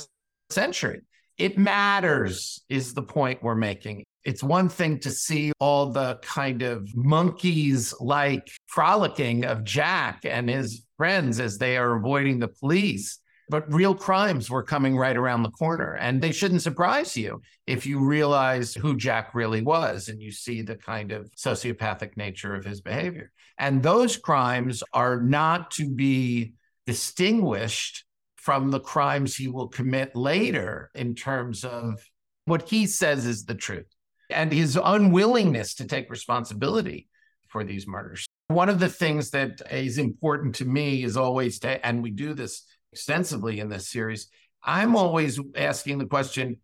century. 0.49 1.01
It 1.37 1.57
matters, 1.57 2.61
is 2.69 2.93
the 2.93 3.01
point 3.01 3.43
we're 3.43 3.55
making. 3.55 4.05
It's 4.23 4.43
one 4.43 4.69
thing 4.69 4.99
to 4.99 5.11
see 5.11 5.51
all 5.59 5.87
the 5.91 6.19
kind 6.21 6.61
of 6.61 6.87
monkeys 6.95 7.93
like 7.99 8.49
frolicking 8.67 9.45
of 9.45 9.63
Jack 9.63 10.21
and 10.23 10.49
his 10.49 10.85
friends 10.97 11.39
as 11.39 11.57
they 11.57 11.77
are 11.77 11.95
avoiding 11.95 12.39
the 12.39 12.49
police. 12.49 13.19
But 13.49 13.71
real 13.73 13.95
crimes 13.95 14.49
were 14.49 14.61
coming 14.61 14.95
right 14.95 15.17
around 15.17 15.43
the 15.43 15.51
corner. 15.51 15.95
And 15.95 16.21
they 16.21 16.31
shouldn't 16.31 16.61
surprise 16.61 17.17
you 17.17 17.41
if 17.65 17.85
you 17.85 17.99
realize 17.99 18.75
who 18.75 18.95
Jack 18.95 19.33
really 19.33 19.61
was 19.61 20.07
and 20.07 20.21
you 20.21 20.31
see 20.31 20.61
the 20.61 20.75
kind 20.75 21.11
of 21.11 21.31
sociopathic 21.35 22.15
nature 22.15 22.53
of 22.53 22.63
his 22.63 22.81
behavior. 22.81 23.31
And 23.57 23.81
those 23.81 24.17
crimes 24.17 24.83
are 24.93 25.19
not 25.19 25.71
to 25.71 25.89
be 25.89 26.53
distinguished 26.85 28.05
from 28.35 28.71
the 28.71 28.79
crimes 28.79 29.35
he 29.35 29.47
will 29.47 29.67
commit 29.67 30.15
later 30.15 30.89
in 30.95 31.13
terms 31.13 31.65
of 31.65 32.01
what 32.45 32.69
he 32.69 32.87
says 32.87 33.25
is 33.25 33.45
the 33.45 33.55
truth 33.55 33.85
and 34.29 34.51
his 34.51 34.79
unwillingness 34.81 35.75
to 35.75 35.85
take 35.85 36.09
responsibility 36.09 37.09
for 37.47 37.63
these 37.63 37.87
murders. 37.87 38.25
One 38.47 38.69
of 38.69 38.79
the 38.79 38.89
things 38.89 39.31
that 39.31 39.61
is 39.71 39.97
important 39.97 40.55
to 40.55 40.65
me 40.65 41.03
is 41.03 41.17
always 41.17 41.59
to, 41.59 41.85
and 41.85 42.01
we 42.01 42.11
do 42.11 42.33
this 42.33 42.63
extensively 42.91 43.59
in 43.59 43.69
this 43.69 43.89
series, 43.89 44.27
I'm 44.63 44.95
always 44.95 45.39
asking 45.55 45.99
the 45.99 46.05
question 46.05 46.57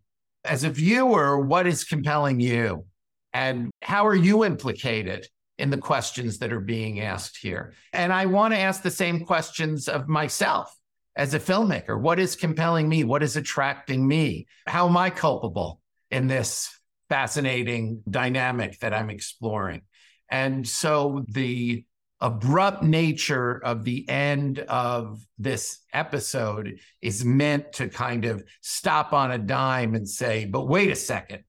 as 0.44 0.64
a 0.64 0.70
viewer, 0.70 1.40
what 1.40 1.68
is 1.68 1.84
compelling 1.84 2.40
you? 2.40 2.86
And 3.34 3.72
how 3.82 4.06
are 4.06 4.16
you 4.16 4.46
implicated 4.46 5.28
in 5.58 5.70
the 5.70 5.78
questions 5.78 6.40
that 6.40 6.54
are 6.54 6.60
being 6.60 7.02
asked 7.02 7.38
here? 7.38 7.74
And 7.94 8.14
I 8.14 8.26
want 8.28 8.54
to 8.54 8.60
ask 8.60 8.82
the 8.82 8.92
same 8.92 9.26
questions 9.26 9.88
of 9.88 10.08
myself 10.08 10.74
as 11.16 11.34
a 11.34 11.40
filmmaker. 11.40 12.00
What 12.00 12.20
is 12.20 12.36
compelling 12.36 12.88
me? 12.88 13.04
What 13.04 13.24
is 13.24 13.38
attracting 13.38 14.06
me? 14.08 14.48
How 14.68 14.88
am 14.88 14.98
I 14.98 15.10
culpable 15.10 15.82
in 16.12 16.28
this 16.28 16.70
fascinating 17.10 18.04
dynamic 18.10 18.80
that 18.80 18.94
I'm 18.94 19.10
exploring? 19.10 19.82
And 20.30 20.68
so 20.68 21.24
the 21.30 21.86
abrupt 22.22 22.84
nature 22.84 23.62
of 23.64 23.84
the 23.84 24.08
end 24.10 24.60
of 24.60 25.26
this 25.38 25.80
episode 25.94 26.80
is 27.02 27.26
meant 27.26 27.74
to 27.74 27.90
kind 27.90 28.26
of 28.26 28.44
stop 28.62 29.14
on 29.14 29.32
a 29.32 29.38
dime 29.38 29.96
and 29.96 30.08
say, 30.08 30.46
but 30.46 30.68
wait 30.68 30.90
a 30.90 30.96
second. 30.96 31.44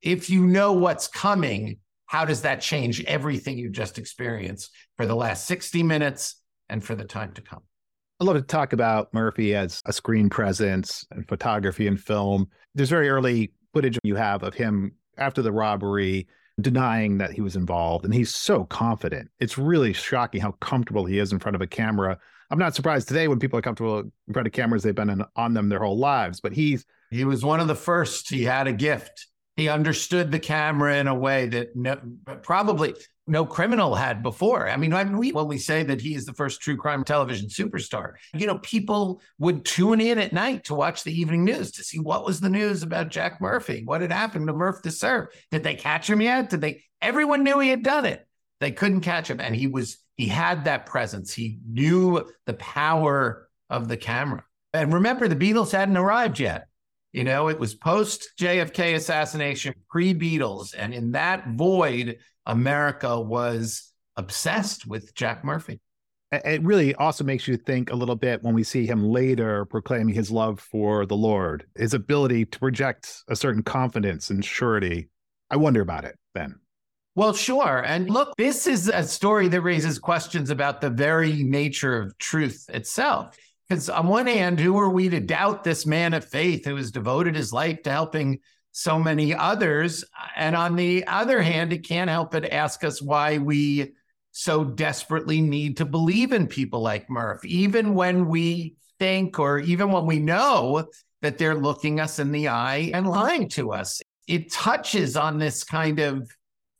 If 0.00 0.30
you 0.30 0.46
know 0.46 0.72
what's 0.72 1.08
coming, 1.08 1.78
how 2.06 2.24
does 2.24 2.42
that 2.42 2.60
change 2.60 3.04
everything 3.04 3.58
you've 3.58 3.72
just 3.72 3.98
experienced 3.98 4.70
for 4.96 5.06
the 5.06 5.16
last 5.16 5.46
60 5.46 5.82
minutes 5.82 6.40
and 6.68 6.82
for 6.82 6.94
the 6.94 7.04
time 7.04 7.32
to 7.32 7.42
come? 7.42 7.62
I'd 8.20 8.24
love 8.24 8.36
to 8.36 8.42
talk 8.42 8.72
about 8.72 9.12
Murphy 9.12 9.54
as 9.54 9.80
a 9.84 9.92
screen 9.92 10.28
presence 10.30 11.06
and 11.10 11.28
photography 11.28 11.86
and 11.86 12.00
film. 12.00 12.48
There's 12.74 12.88
very 12.88 13.08
early 13.08 13.52
footage 13.72 13.98
you 14.02 14.16
have 14.16 14.42
of 14.42 14.54
him 14.54 14.92
after 15.18 15.42
the 15.42 15.52
robbery 15.52 16.26
denying 16.60 17.18
that 17.18 17.32
he 17.32 17.40
was 17.40 17.56
involved. 17.56 18.04
And 18.04 18.12
he's 18.12 18.34
so 18.34 18.64
confident. 18.64 19.30
It's 19.38 19.58
really 19.58 19.92
shocking 19.92 20.40
how 20.40 20.52
comfortable 20.52 21.04
he 21.04 21.18
is 21.18 21.32
in 21.32 21.38
front 21.38 21.54
of 21.54 21.60
a 21.60 21.66
camera. 21.66 22.18
I'm 22.50 22.58
not 22.58 22.74
surprised 22.74 23.08
today 23.08 23.28
when 23.28 23.38
people 23.38 23.58
are 23.58 23.62
comfortable 23.62 24.00
in 24.00 24.32
front 24.32 24.46
of 24.46 24.52
cameras, 24.52 24.82
they've 24.82 24.94
been 24.94 25.22
on 25.36 25.54
them 25.54 25.68
their 25.68 25.80
whole 25.80 25.98
lives. 25.98 26.40
But 26.40 26.52
he's. 26.52 26.84
He 27.10 27.24
was 27.24 27.44
one 27.44 27.60
of 27.60 27.68
the 27.68 27.74
first. 27.74 28.28
He 28.30 28.44
had 28.44 28.66
a 28.66 28.72
gift. 28.72 29.26
He 29.56 29.68
understood 29.68 30.30
the 30.30 30.38
camera 30.38 30.96
in 30.96 31.08
a 31.08 31.14
way 31.14 31.48
that 31.48 31.74
no, 31.74 31.98
probably 32.42 32.94
no 33.28 33.44
criminal 33.46 33.94
had 33.94 34.22
before. 34.22 34.68
I 34.68 34.76
mean, 34.76 34.92
when 34.92 35.18
we, 35.18 35.32
when 35.32 35.46
we 35.46 35.58
say 35.58 35.82
that 35.84 36.00
he 36.00 36.14
is 36.14 36.24
the 36.24 36.32
first 36.32 36.60
true 36.60 36.76
crime 36.76 37.04
television 37.04 37.48
superstar, 37.48 38.14
you 38.34 38.46
know, 38.46 38.58
people 38.58 39.20
would 39.38 39.64
tune 39.64 40.00
in 40.00 40.18
at 40.18 40.32
night 40.32 40.64
to 40.64 40.74
watch 40.74 41.04
the 41.04 41.18
evening 41.18 41.44
news 41.44 41.72
to 41.72 41.84
see 41.84 41.98
what 41.98 42.24
was 42.24 42.40
the 42.40 42.48
news 42.48 42.82
about 42.82 43.10
Jack 43.10 43.40
Murphy. 43.40 43.82
What 43.84 44.00
had 44.00 44.12
happened 44.12 44.46
to 44.48 44.52
Murf 44.52 44.82
the 44.82 44.90
Surf? 44.90 45.28
Did 45.50 45.62
they 45.62 45.74
catch 45.74 46.08
him 46.08 46.20
yet? 46.20 46.50
Did 46.50 46.60
they? 46.60 46.82
Everyone 47.00 47.44
knew 47.44 47.58
he 47.60 47.68
had 47.68 47.82
done 47.82 48.04
it. 48.04 48.26
They 48.60 48.72
couldn't 48.72 49.02
catch 49.02 49.30
him, 49.30 49.40
and 49.40 49.54
he 49.54 49.68
was 49.68 49.98
he 50.16 50.26
had 50.26 50.64
that 50.64 50.86
presence. 50.86 51.32
He 51.32 51.58
knew 51.68 52.28
the 52.46 52.54
power 52.54 53.48
of 53.70 53.86
the 53.88 53.96
camera. 53.96 54.44
And 54.74 54.92
remember, 54.92 55.28
the 55.28 55.36
Beatles 55.36 55.70
hadn't 55.70 55.96
arrived 55.96 56.40
yet. 56.40 56.66
You 57.12 57.24
know, 57.24 57.48
it 57.48 57.58
was 57.58 57.74
post 57.74 58.32
JFK 58.38 58.94
assassination, 58.96 59.74
pre 59.88 60.14
Beatles. 60.14 60.74
And 60.76 60.92
in 60.92 61.12
that 61.12 61.48
void, 61.48 62.18
America 62.48 63.20
was 63.20 63.92
obsessed 64.16 64.86
with 64.86 65.14
Jack 65.14 65.44
Murphy. 65.44 65.80
It 66.32 66.62
really 66.62 66.94
also 66.96 67.24
makes 67.24 67.48
you 67.48 67.56
think 67.56 67.90
a 67.90 67.94
little 67.94 68.16
bit 68.16 68.42
when 68.42 68.54
we 68.54 68.62
see 68.62 68.86
him 68.86 69.02
later 69.02 69.64
proclaiming 69.64 70.14
his 70.14 70.30
love 70.30 70.60
for 70.60 71.06
the 71.06 71.16
Lord, 71.16 71.64
his 71.76 71.94
ability 71.94 72.44
to 72.46 72.58
project 72.58 73.22
a 73.28 73.36
certain 73.36 73.62
confidence 73.62 74.28
and 74.28 74.44
surety. 74.44 75.08
I 75.50 75.56
wonder 75.56 75.80
about 75.80 76.04
it 76.04 76.18
then. 76.34 76.56
Well, 77.14 77.32
sure. 77.32 77.82
And 77.84 78.10
look, 78.10 78.34
this 78.36 78.66
is 78.66 78.88
a 78.88 79.02
story 79.04 79.48
that 79.48 79.62
raises 79.62 79.98
questions 79.98 80.50
about 80.50 80.80
the 80.80 80.90
very 80.90 81.42
nature 81.42 81.98
of 81.98 82.16
truth 82.18 82.66
itself. 82.68 83.36
Because 83.68 83.88
on 83.88 84.06
one 84.06 84.26
hand, 84.26 84.60
who 84.60 84.78
are 84.78 84.90
we 84.90 85.08
to 85.08 85.20
doubt 85.20 85.64
this 85.64 85.84
man 85.86 86.14
of 86.14 86.24
faith 86.24 86.64
who 86.64 86.76
has 86.76 86.90
devoted 86.90 87.36
his 87.36 87.52
life 87.52 87.82
to 87.82 87.90
helping 87.90 88.40
so 88.72 88.98
many 88.98 89.34
others? 89.34 90.04
And 90.36 90.54
on 90.54 90.76
the 90.76 91.06
other 91.06 91.42
hand, 91.42 91.72
it 91.72 91.86
can't 91.86 92.10
help 92.10 92.32
but 92.32 92.52
ask 92.52 92.84
us 92.84 93.02
why 93.02 93.38
we 93.38 93.92
so 94.32 94.64
desperately 94.64 95.40
need 95.40 95.78
to 95.78 95.84
believe 95.84 96.32
in 96.32 96.46
people 96.46 96.80
like 96.80 97.08
Murf, 97.08 97.44
even 97.44 97.94
when 97.94 98.28
we 98.28 98.76
think 98.98 99.38
or 99.38 99.58
even 99.58 99.90
when 99.90 100.06
we 100.06 100.18
know 100.18 100.86
that 101.22 101.38
they're 101.38 101.54
looking 101.54 102.00
us 102.00 102.18
in 102.18 102.30
the 102.30 102.48
eye 102.48 102.90
and 102.94 103.08
lying 103.08 103.48
to 103.50 103.72
us. 103.72 104.00
It 104.26 104.52
touches 104.52 105.16
on 105.16 105.38
this 105.38 105.64
kind 105.64 105.98
of 105.98 106.30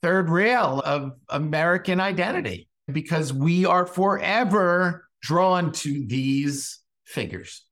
third 0.03 0.31
rail 0.31 0.81
of 0.85 1.13
American 1.29 2.01
identity 2.01 2.69
because 2.93 3.33
we 3.33 3.65
are 3.65 3.87
forever 3.87 5.09
drawn 5.23 5.73
to 5.73 6.07
these 6.07 6.79
figures. 7.05 7.65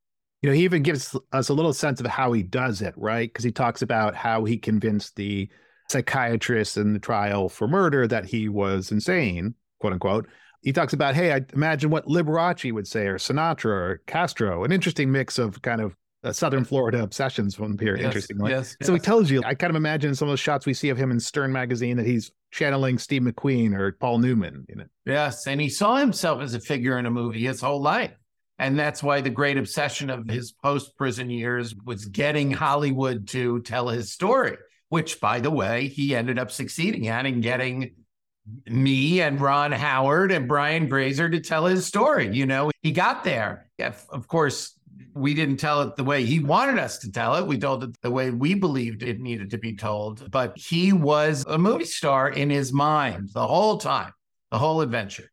You 0.46 0.52
know, 0.52 0.56
he 0.58 0.62
even 0.62 0.84
gives 0.84 1.18
us 1.32 1.48
a 1.48 1.52
little 1.52 1.72
sense 1.72 1.98
of 1.98 2.06
how 2.06 2.30
he 2.30 2.44
does 2.44 2.80
it, 2.80 2.94
right? 2.96 3.28
Because 3.28 3.42
he 3.42 3.50
talks 3.50 3.82
about 3.82 4.14
how 4.14 4.44
he 4.44 4.56
convinced 4.56 5.16
the 5.16 5.48
psychiatrist 5.88 6.76
in 6.76 6.92
the 6.92 7.00
trial 7.00 7.48
for 7.48 7.66
murder 7.66 8.06
that 8.06 8.26
he 8.26 8.48
was 8.48 8.92
insane, 8.92 9.56
quote 9.80 9.94
unquote. 9.94 10.28
He 10.62 10.72
talks 10.72 10.92
about, 10.92 11.16
hey, 11.16 11.32
I 11.32 11.40
imagine 11.52 11.90
what 11.90 12.06
Liberace 12.06 12.72
would 12.72 12.86
say, 12.86 13.08
or 13.08 13.18
Sinatra, 13.18 13.64
or 13.64 14.02
Castro, 14.06 14.62
an 14.62 14.70
interesting 14.70 15.10
mix 15.10 15.40
of 15.40 15.60
kind 15.62 15.80
of 15.80 15.96
uh, 16.22 16.32
Southern 16.32 16.64
Florida 16.64 17.02
obsessions 17.02 17.56
from 17.56 17.76
here. 17.76 17.96
Yes, 17.96 18.04
interestingly. 18.04 18.52
Yes, 18.52 18.76
so 18.82 18.92
yes. 18.92 19.02
he 19.02 19.04
tells 19.04 19.28
you, 19.28 19.42
I 19.44 19.54
kind 19.54 19.70
of 19.70 19.76
imagine 19.76 20.14
some 20.14 20.28
of 20.28 20.30
those 20.30 20.38
shots 20.38 20.64
we 20.64 20.74
see 20.74 20.90
of 20.90 20.96
him 20.96 21.10
in 21.10 21.18
Stern 21.18 21.50
magazine 21.50 21.96
that 21.96 22.06
he's 22.06 22.30
channeling 22.52 22.98
Steve 22.98 23.22
McQueen 23.22 23.76
or 23.76 23.90
Paul 23.90 24.18
Newman. 24.18 24.64
You 24.68 24.76
know? 24.76 24.84
Yes. 25.06 25.48
And 25.48 25.60
he 25.60 25.68
saw 25.68 25.96
himself 25.96 26.40
as 26.40 26.54
a 26.54 26.60
figure 26.60 27.00
in 27.00 27.06
a 27.06 27.10
movie 27.10 27.46
his 27.46 27.60
whole 27.60 27.82
life. 27.82 28.12
And 28.58 28.78
that's 28.78 29.02
why 29.02 29.20
the 29.20 29.30
great 29.30 29.58
obsession 29.58 30.08
of 30.08 30.28
his 30.28 30.52
post 30.52 30.96
prison 30.96 31.28
years 31.28 31.74
was 31.84 32.06
getting 32.06 32.50
Hollywood 32.50 33.28
to 33.28 33.60
tell 33.62 33.88
his 33.88 34.12
story, 34.12 34.56
which, 34.88 35.20
by 35.20 35.40
the 35.40 35.50
way, 35.50 35.88
he 35.88 36.14
ended 36.14 36.38
up 36.38 36.50
succeeding 36.50 37.08
at 37.08 37.26
and 37.26 37.42
getting 37.42 37.92
me 38.66 39.20
and 39.20 39.40
Ron 39.40 39.72
Howard 39.72 40.32
and 40.32 40.48
Brian 40.48 40.88
Grazer 40.88 41.28
to 41.28 41.40
tell 41.40 41.66
his 41.66 41.84
story. 41.84 42.34
You 42.34 42.46
know, 42.46 42.70
he 42.82 42.92
got 42.92 43.24
there. 43.24 43.68
Of 43.78 44.26
course, 44.28 44.78
we 45.12 45.34
didn't 45.34 45.56
tell 45.56 45.82
it 45.82 45.96
the 45.96 46.04
way 46.04 46.24
he 46.24 46.40
wanted 46.40 46.78
us 46.78 46.98
to 46.98 47.10
tell 47.10 47.34
it. 47.36 47.46
We 47.46 47.58
told 47.58 47.84
it 47.84 48.00
the 48.02 48.10
way 48.10 48.30
we 48.30 48.54
believed 48.54 49.02
it 49.02 49.20
needed 49.20 49.50
to 49.50 49.58
be 49.58 49.74
told. 49.74 50.30
But 50.30 50.56
he 50.56 50.92
was 50.92 51.44
a 51.46 51.58
movie 51.58 51.84
star 51.84 52.30
in 52.30 52.48
his 52.48 52.72
mind 52.72 53.30
the 53.34 53.46
whole 53.46 53.78
time, 53.78 54.12
the 54.50 54.58
whole 54.58 54.80
adventure. 54.80 55.30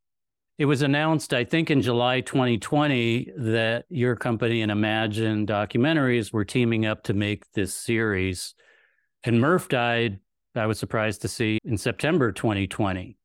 It 0.60 0.65
was 0.65 0.83
announced, 0.83 1.33
I 1.33 1.45
think, 1.45 1.72
in 1.72 1.81
July 1.81 2.22
2020 2.22 3.31
that 3.38 3.86
your 3.89 4.15
company 4.15 4.62
and 4.62 4.72
Imagine 4.72 5.48
Documentaries 5.48 6.31
were 6.31 6.45
teaming 6.45 6.86
up 6.86 7.03
to 7.03 7.13
make 7.15 7.51
this 7.53 7.74
series. 7.74 8.53
And 9.24 9.38
Murf 9.38 9.67
died, 9.67 10.19
I 10.55 10.67
was 10.67 10.77
surprised 10.77 11.24
to 11.24 11.27
see, 11.27 11.57
in 11.63 11.75
September 11.75 12.31
2020. 12.31 13.17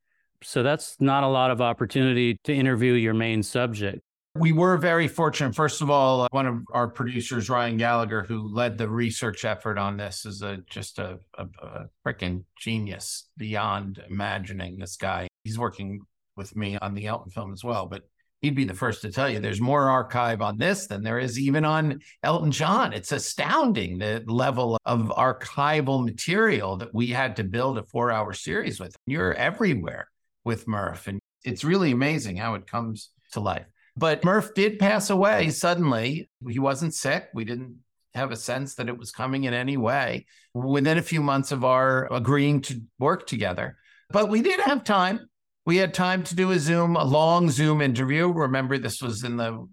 So 0.42 0.62
that's 0.62 0.96
not 1.00 1.22
a 1.22 1.28
lot 1.28 1.50
of 1.50 1.60
opportunity 1.60 2.38
to 2.44 2.54
interview 2.54 2.94
your 2.94 3.12
main 3.12 3.42
subject. 3.42 4.00
We 4.34 4.52
were 4.52 4.78
very 4.78 5.08
fortunate. 5.08 5.54
First 5.54 5.82
of 5.82 5.90
all, 5.90 6.22
uh, 6.22 6.28
one 6.30 6.46
of 6.46 6.62
our 6.72 6.88
producers, 6.88 7.50
Ryan 7.50 7.76
Gallagher, 7.76 8.22
who 8.22 8.48
led 8.54 8.78
the 8.78 8.88
research 8.88 9.44
effort 9.44 9.76
on 9.76 9.98
this, 9.98 10.24
is 10.24 10.40
a 10.40 10.58
just 10.70 10.98
a, 10.98 11.18
a, 11.36 11.46
a 11.62 11.86
freaking 12.06 12.44
genius 12.58 13.28
beyond 13.36 14.02
imagining. 14.08 14.78
This 14.78 14.96
guy, 14.96 15.28
he's 15.44 15.58
working 15.58 16.00
with 16.38 16.56
me 16.56 16.78
on 16.80 16.94
the 16.94 17.06
Elton 17.06 17.30
film 17.30 17.52
as 17.52 17.62
well. 17.62 17.86
But 17.86 18.04
he'd 18.40 18.54
be 18.54 18.64
the 18.64 18.74
first 18.74 19.02
to 19.02 19.12
tell 19.12 19.28
you 19.28 19.40
there's 19.40 19.60
more 19.60 19.90
archive 19.90 20.40
on 20.40 20.58
this 20.58 20.86
than 20.86 21.02
there 21.02 21.18
is 21.18 21.38
even 21.38 21.64
on 21.64 22.00
Elton 22.22 22.52
John. 22.52 22.92
It's 22.92 23.12
astounding 23.12 23.98
the 23.98 24.22
level 24.26 24.78
of 24.86 25.08
archival 25.08 26.04
material 26.04 26.76
that 26.78 26.94
we 26.94 27.08
had 27.08 27.36
to 27.36 27.44
build 27.44 27.78
a 27.78 27.82
four 27.82 28.10
hour 28.10 28.32
series 28.32 28.80
with. 28.80 28.96
You're 29.06 29.34
everywhere 29.34 30.08
with 30.44 30.66
Murf, 30.66 31.08
and 31.08 31.20
it's 31.44 31.64
really 31.64 31.90
amazing 31.90 32.36
how 32.36 32.54
it 32.54 32.66
comes 32.66 33.10
to 33.32 33.40
life. 33.40 33.66
But 33.96 34.22
Murf 34.22 34.54
did 34.54 34.78
pass 34.78 35.10
away 35.10 35.50
suddenly. 35.50 36.30
He 36.48 36.60
wasn't 36.60 36.94
sick. 36.94 37.28
We 37.34 37.44
didn't 37.44 37.80
have 38.14 38.30
a 38.30 38.36
sense 38.36 38.76
that 38.76 38.88
it 38.88 38.96
was 38.96 39.10
coming 39.10 39.44
in 39.44 39.54
any 39.54 39.76
way 39.76 40.26
within 40.54 40.98
a 40.98 41.02
few 41.02 41.20
months 41.20 41.52
of 41.52 41.64
our 41.64 42.12
agreeing 42.12 42.60
to 42.62 42.80
work 42.98 43.26
together. 43.26 43.76
But 44.10 44.28
we 44.28 44.40
did 44.40 44.60
have 44.60 44.84
time 44.84 45.28
we 45.68 45.76
had 45.76 45.92
time 45.92 46.22
to 46.22 46.34
do 46.34 46.50
a 46.52 46.58
Zoom, 46.58 46.96
a 46.96 47.04
long 47.04 47.50
Zoom 47.50 47.82
interview. 47.82 48.32
Remember, 48.32 48.78
this 48.78 49.02
was 49.02 49.22
in 49.22 49.36
the, 49.36 49.68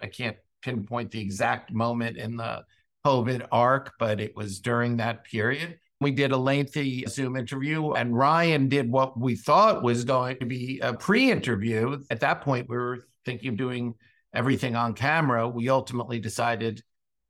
I 0.00 0.06
can't 0.06 0.36
pinpoint 0.62 1.10
the 1.10 1.20
exact 1.20 1.72
moment 1.72 2.18
in 2.18 2.36
the 2.36 2.62
COVID 3.04 3.48
arc, 3.50 3.94
but 3.98 4.20
it 4.20 4.36
was 4.36 4.60
during 4.60 4.98
that 4.98 5.24
period. 5.24 5.80
We 6.00 6.12
did 6.12 6.30
a 6.30 6.36
lengthy 6.36 7.04
Zoom 7.08 7.34
interview, 7.34 7.94
and 7.94 8.16
Ryan 8.16 8.68
did 8.68 8.92
what 8.92 9.18
we 9.18 9.34
thought 9.34 9.82
was 9.82 10.04
going 10.04 10.36
to 10.38 10.46
be 10.46 10.78
a 10.84 10.94
pre 10.94 11.32
interview. 11.32 12.00
At 12.12 12.20
that 12.20 12.42
point, 12.42 12.68
we 12.68 12.76
were 12.76 13.08
thinking 13.24 13.48
of 13.48 13.56
doing 13.56 13.94
everything 14.32 14.76
on 14.76 14.94
camera. 14.94 15.48
We 15.48 15.68
ultimately 15.68 16.20
decided 16.20 16.80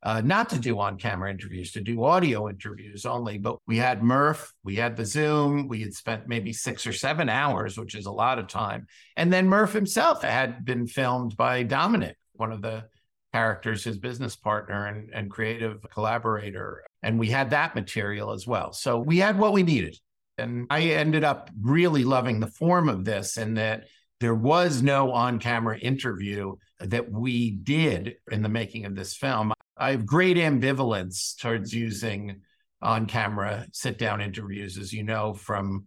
uh, 0.02 0.22
not 0.22 0.48
to 0.50 0.58
do 0.58 0.78
on 0.78 0.96
camera 0.96 1.30
interviews, 1.30 1.72
to 1.72 1.80
do 1.80 2.04
audio 2.04 2.48
interviews 2.48 3.04
only. 3.04 3.38
But 3.38 3.58
we 3.66 3.76
had 3.76 4.00
Murf, 4.00 4.50
we 4.64 4.76
had 4.76 4.96
the 4.96 5.04
Zoom, 5.04 5.68
we 5.68 5.82
had 5.82 5.94
spent 5.94 6.26
maybe 6.26 6.52
six 6.52 6.86
or 6.86 6.92
seven 6.92 7.28
hours, 7.28 7.76
which 7.76 7.94
is 7.94 8.06
a 8.06 8.12
lot 8.12 8.38
of 8.38 8.48
time. 8.48 8.86
And 9.16 9.32
then 9.32 9.48
Murf 9.48 9.72
himself 9.72 10.22
had 10.22 10.64
been 10.64 10.86
filmed 10.86 11.36
by 11.36 11.62
Dominic, 11.64 12.16
one 12.32 12.52
of 12.52 12.62
the 12.62 12.84
characters, 13.32 13.84
his 13.84 13.98
business 13.98 14.36
partner 14.36 14.86
and, 14.86 15.10
and 15.12 15.30
creative 15.30 15.84
collaborator. 15.92 16.82
And 17.02 17.18
we 17.18 17.28
had 17.28 17.50
that 17.50 17.74
material 17.74 18.32
as 18.32 18.46
well. 18.46 18.72
So 18.72 18.98
we 18.98 19.18
had 19.18 19.38
what 19.38 19.52
we 19.52 19.62
needed. 19.62 19.98
And 20.38 20.66
I 20.70 20.80
ended 20.80 21.24
up 21.24 21.50
really 21.60 22.04
loving 22.04 22.40
the 22.40 22.46
form 22.46 22.88
of 22.88 23.04
this 23.04 23.36
and 23.36 23.58
that 23.58 23.84
there 24.20 24.34
was 24.34 24.82
no 24.82 25.12
on 25.12 25.38
camera 25.38 25.78
interview 25.78 26.54
that 26.78 27.10
we 27.10 27.50
did 27.50 28.16
in 28.30 28.42
the 28.42 28.48
making 28.48 28.86
of 28.86 28.94
this 28.94 29.14
film. 29.14 29.52
I 29.80 29.92
have 29.92 30.04
great 30.04 30.36
ambivalence 30.36 31.36
towards 31.38 31.74
using 31.74 32.42
on 32.82 33.06
camera 33.06 33.66
sit 33.72 33.98
down 33.98 34.20
interviews, 34.20 34.76
as 34.76 34.92
you 34.92 35.02
know, 35.02 35.32
from 35.32 35.86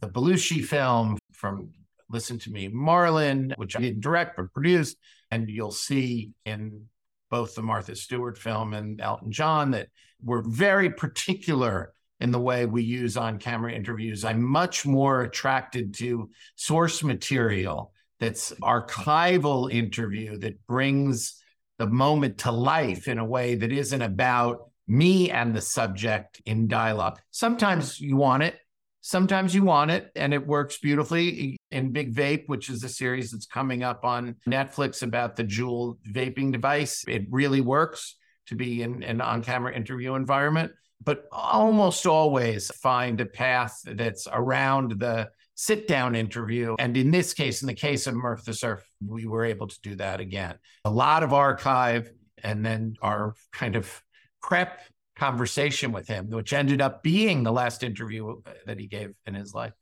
the 0.00 0.08
Belushi 0.08 0.64
film, 0.64 1.18
from 1.32 1.70
Listen 2.10 2.38
to 2.38 2.50
Me, 2.50 2.70
Marlon, 2.70 3.54
which 3.58 3.76
I 3.76 3.80
didn't 3.80 4.00
direct 4.00 4.38
but 4.38 4.52
produced. 4.54 4.96
And 5.30 5.50
you'll 5.50 5.70
see 5.70 6.32
in 6.46 6.86
both 7.30 7.54
the 7.54 7.62
Martha 7.62 7.94
Stewart 7.94 8.38
film 8.38 8.72
and 8.72 8.98
Elton 8.98 9.30
John 9.30 9.72
that 9.72 9.88
we're 10.22 10.42
very 10.42 10.88
particular 10.88 11.92
in 12.20 12.30
the 12.30 12.40
way 12.40 12.64
we 12.64 12.82
use 12.82 13.18
on 13.18 13.38
camera 13.38 13.72
interviews. 13.72 14.24
I'm 14.24 14.42
much 14.42 14.86
more 14.86 15.20
attracted 15.20 15.92
to 15.94 16.30
source 16.56 17.02
material 17.04 17.92
that's 18.18 18.52
archival 18.62 19.70
interview 19.70 20.38
that 20.38 20.66
brings 20.66 21.37
the 21.78 21.86
moment 21.86 22.38
to 22.38 22.52
life 22.52 23.08
in 23.08 23.18
a 23.18 23.24
way 23.24 23.54
that 23.54 23.72
isn't 23.72 24.02
about 24.02 24.70
me 24.86 25.30
and 25.30 25.54
the 25.54 25.60
subject 25.60 26.40
in 26.46 26.66
dialogue. 26.66 27.20
Sometimes 27.30 28.00
you 28.00 28.16
want 28.16 28.42
it, 28.42 28.58
sometimes 29.00 29.54
you 29.54 29.62
want 29.62 29.90
it, 29.90 30.10
and 30.16 30.34
it 30.34 30.46
works 30.46 30.78
beautifully. 30.78 31.56
In 31.70 31.92
Big 31.92 32.14
Vape, 32.14 32.44
which 32.46 32.70
is 32.70 32.82
a 32.82 32.88
series 32.88 33.30
that's 33.30 33.46
coming 33.46 33.82
up 33.82 34.04
on 34.04 34.36
Netflix 34.48 35.02
about 35.02 35.36
the 35.36 35.44
Juul 35.44 35.98
vaping 36.10 36.50
device, 36.50 37.04
it 37.06 37.26
really 37.30 37.60
works 37.60 38.16
to 38.46 38.54
be 38.54 38.82
in 38.82 39.02
an 39.02 39.20
on 39.20 39.42
camera 39.42 39.74
interview 39.74 40.14
environment. 40.14 40.72
But 41.04 41.26
almost 41.30 42.06
always 42.06 42.70
find 42.76 43.20
a 43.20 43.26
path 43.26 43.80
that's 43.84 44.26
around 44.32 44.98
the 44.98 45.28
sit 45.58 45.88
down 45.88 46.14
interview. 46.14 46.76
And 46.78 46.96
in 46.96 47.10
this 47.10 47.34
case, 47.34 47.62
in 47.62 47.66
the 47.66 47.74
case 47.74 48.06
of 48.06 48.14
Murf 48.14 48.44
the 48.44 48.54
Surf, 48.54 48.88
we 49.04 49.26
were 49.26 49.44
able 49.44 49.66
to 49.66 49.80
do 49.82 49.96
that 49.96 50.20
again. 50.20 50.54
A 50.84 50.90
lot 50.90 51.24
of 51.24 51.32
archive 51.32 52.12
and 52.44 52.64
then 52.64 52.94
our 53.02 53.34
kind 53.52 53.74
of 53.74 54.00
prep 54.40 54.80
conversation 55.16 55.90
with 55.90 56.06
him, 56.06 56.30
which 56.30 56.52
ended 56.52 56.80
up 56.80 57.02
being 57.02 57.42
the 57.42 57.50
last 57.50 57.82
interview 57.82 58.36
uh, 58.46 58.52
that 58.66 58.78
he 58.78 58.86
gave 58.86 59.10
in 59.26 59.34
his 59.34 59.52
life. 59.52 59.72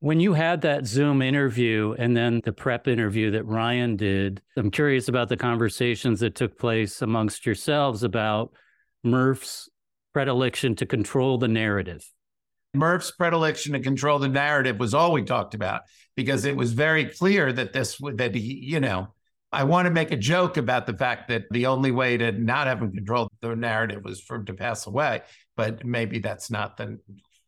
When 0.00 0.20
you 0.20 0.34
had 0.34 0.60
that 0.60 0.86
Zoom 0.86 1.22
interview 1.22 1.94
and 1.98 2.14
then 2.14 2.42
the 2.44 2.52
prep 2.52 2.86
interview 2.86 3.30
that 3.30 3.44
Ryan 3.44 3.96
did, 3.96 4.42
I'm 4.58 4.70
curious 4.70 5.08
about 5.08 5.30
the 5.30 5.38
conversations 5.38 6.20
that 6.20 6.34
took 6.34 6.58
place 6.58 7.00
amongst 7.00 7.46
yourselves 7.46 8.02
about 8.02 8.52
Murf's 9.02 9.70
predilection 10.12 10.76
to 10.76 10.84
control 10.84 11.38
the 11.38 11.48
narrative 11.48 12.06
Murf's 12.74 13.10
predilection 13.10 13.72
to 13.72 13.80
control 13.80 14.18
the 14.18 14.28
narrative 14.28 14.78
was 14.78 14.94
all 14.94 15.12
we 15.12 15.22
talked 15.22 15.54
about 15.54 15.82
because 16.16 16.44
it 16.44 16.56
was 16.56 16.72
very 16.72 17.06
clear 17.06 17.52
that 17.52 17.72
this 17.72 17.98
would 18.00 18.18
that 18.18 18.34
he, 18.34 18.54
you 18.62 18.80
know, 18.80 19.08
I 19.50 19.64
want 19.64 19.86
to 19.86 19.90
make 19.90 20.10
a 20.10 20.16
joke 20.16 20.58
about 20.58 20.86
the 20.86 20.96
fact 20.96 21.28
that 21.28 21.44
the 21.50 21.66
only 21.66 21.90
way 21.90 22.18
to 22.18 22.32
not 22.32 22.66
have 22.66 22.82
him 22.82 22.92
control 22.92 23.30
the 23.40 23.56
narrative 23.56 24.04
was 24.04 24.20
for 24.20 24.36
him 24.36 24.44
to 24.46 24.54
pass 24.54 24.86
away, 24.86 25.22
but 25.56 25.84
maybe 25.84 26.18
that's 26.18 26.50
not 26.50 26.76
the 26.76 26.98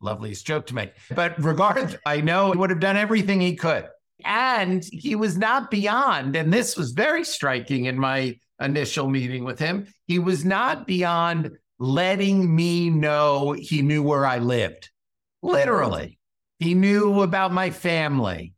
loveliest 0.00 0.46
joke 0.46 0.66
to 0.66 0.74
make. 0.74 0.92
But 1.14 1.34
regardless, 1.42 1.96
I 2.06 2.22
know 2.22 2.52
he 2.52 2.58
would 2.58 2.70
have 2.70 2.80
done 2.80 2.96
everything 2.96 3.40
he 3.40 3.54
could. 3.54 3.86
And 4.24 4.84
he 4.90 5.14
was 5.14 5.36
not 5.36 5.70
beyond, 5.70 6.36
and 6.36 6.52
this 6.52 6.76
was 6.76 6.92
very 6.92 7.24
striking 7.24 7.86
in 7.86 7.98
my 7.98 8.38
initial 8.60 9.08
meeting 9.08 9.44
with 9.44 9.58
him. 9.58 9.86
He 10.06 10.18
was 10.18 10.44
not 10.44 10.86
beyond 10.86 11.50
letting 11.78 12.54
me 12.54 12.90
know 12.90 13.52
he 13.52 13.80
knew 13.80 14.02
where 14.02 14.26
I 14.26 14.38
lived. 14.38 14.90
Literally. 15.42 16.18
He 16.58 16.74
knew 16.74 17.22
about 17.22 17.52
my 17.52 17.70
family. 17.70 18.54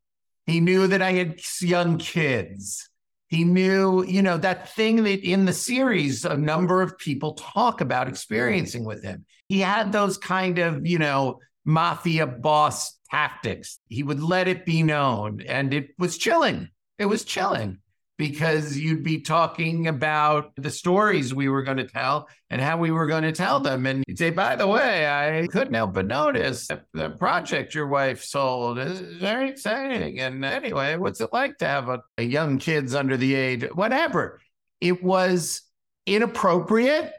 He 0.47 0.61
knew 0.61 0.88
that 0.88 1.03
I 1.03 1.12
had 1.12 1.40
young 1.61 1.99
kids. 1.99 2.88
He 3.29 3.45
knew, 3.45 4.05
you 4.05 4.23
know, 4.23 4.37
that 4.38 4.71
thing 4.71 5.05
that 5.05 5.25
in 5.25 5.45
the 5.47 5.53
series 5.53 6.25
a 6.25 6.37
number 6.37 6.83
of 6.83 6.99
people 6.99 7.35
talk 7.35 7.81
about 7.81 8.09
experiencing 8.09 8.85
with 8.85 9.03
him. 9.03 9.25
He 9.49 9.61
had 9.61 9.92
those 9.92 10.18
kind 10.18 10.59
of, 10.59 10.87
you 10.87 10.99
know, 10.99 11.38
mafia 11.64 12.27
boss 12.27 12.99
tactics. 13.11 13.79
He 13.88 14.03
would 14.03 14.21
let 14.21 14.49
it 14.49 14.66
be 14.66 14.83
known, 14.83 15.42
and 15.47 15.73
it 15.73 15.90
was 15.99 16.18
chilling. 16.18 16.71
It 16.99 17.07
was 17.07 17.25
chilling 17.25 17.79
because 18.18 18.77
you'd 18.77 19.03
be 19.03 19.20
talking 19.20 19.88
about 19.88 20.53
the 20.57 20.70
stories 20.70 21.35
we 21.35 21.48
were 21.48 21.62
going 21.62 21.79
to 21.79 21.87
tell 21.87 22.29
and 22.51 22.61
how 22.61 22.77
we 22.77 22.90
were 22.90 23.07
going 23.07 23.22
to 23.22 23.33
tell 23.33 23.59
them. 23.59 23.87
And 23.87 24.05
you'd 24.07 24.18
say, 24.18 24.31
by 24.31 24.55
the 24.55 24.66
way, 24.66 25.07
I 25.07 25.46
couldn't 25.48 25.75
help 25.75 25.94
but 25.94 26.07
notice 26.07 26.68
the 26.92 27.11
project 27.11 27.75
your 27.75 27.88
wife 27.88 28.22
sold 28.22 28.79
is 28.79 29.01
very 29.01 29.48
exciting. 29.48 30.20
And 30.20 30.44
anyway, 30.44 30.96
what's 30.96 31.20
it 31.20 31.33
like 31.33 31.59
to 31.59 31.66
have 31.66 31.88
a, 31.88 32.03
a 32.18 32.22
young 32.22 32.59
kids 32.59 32.94
under 32.94 33.16
the 33.16 33.35
age, 33.35 33.64
whatever? 33.75 34.40
It 34.81 35.03
was 35.03 35.62
inappropriate, 36.07 37.12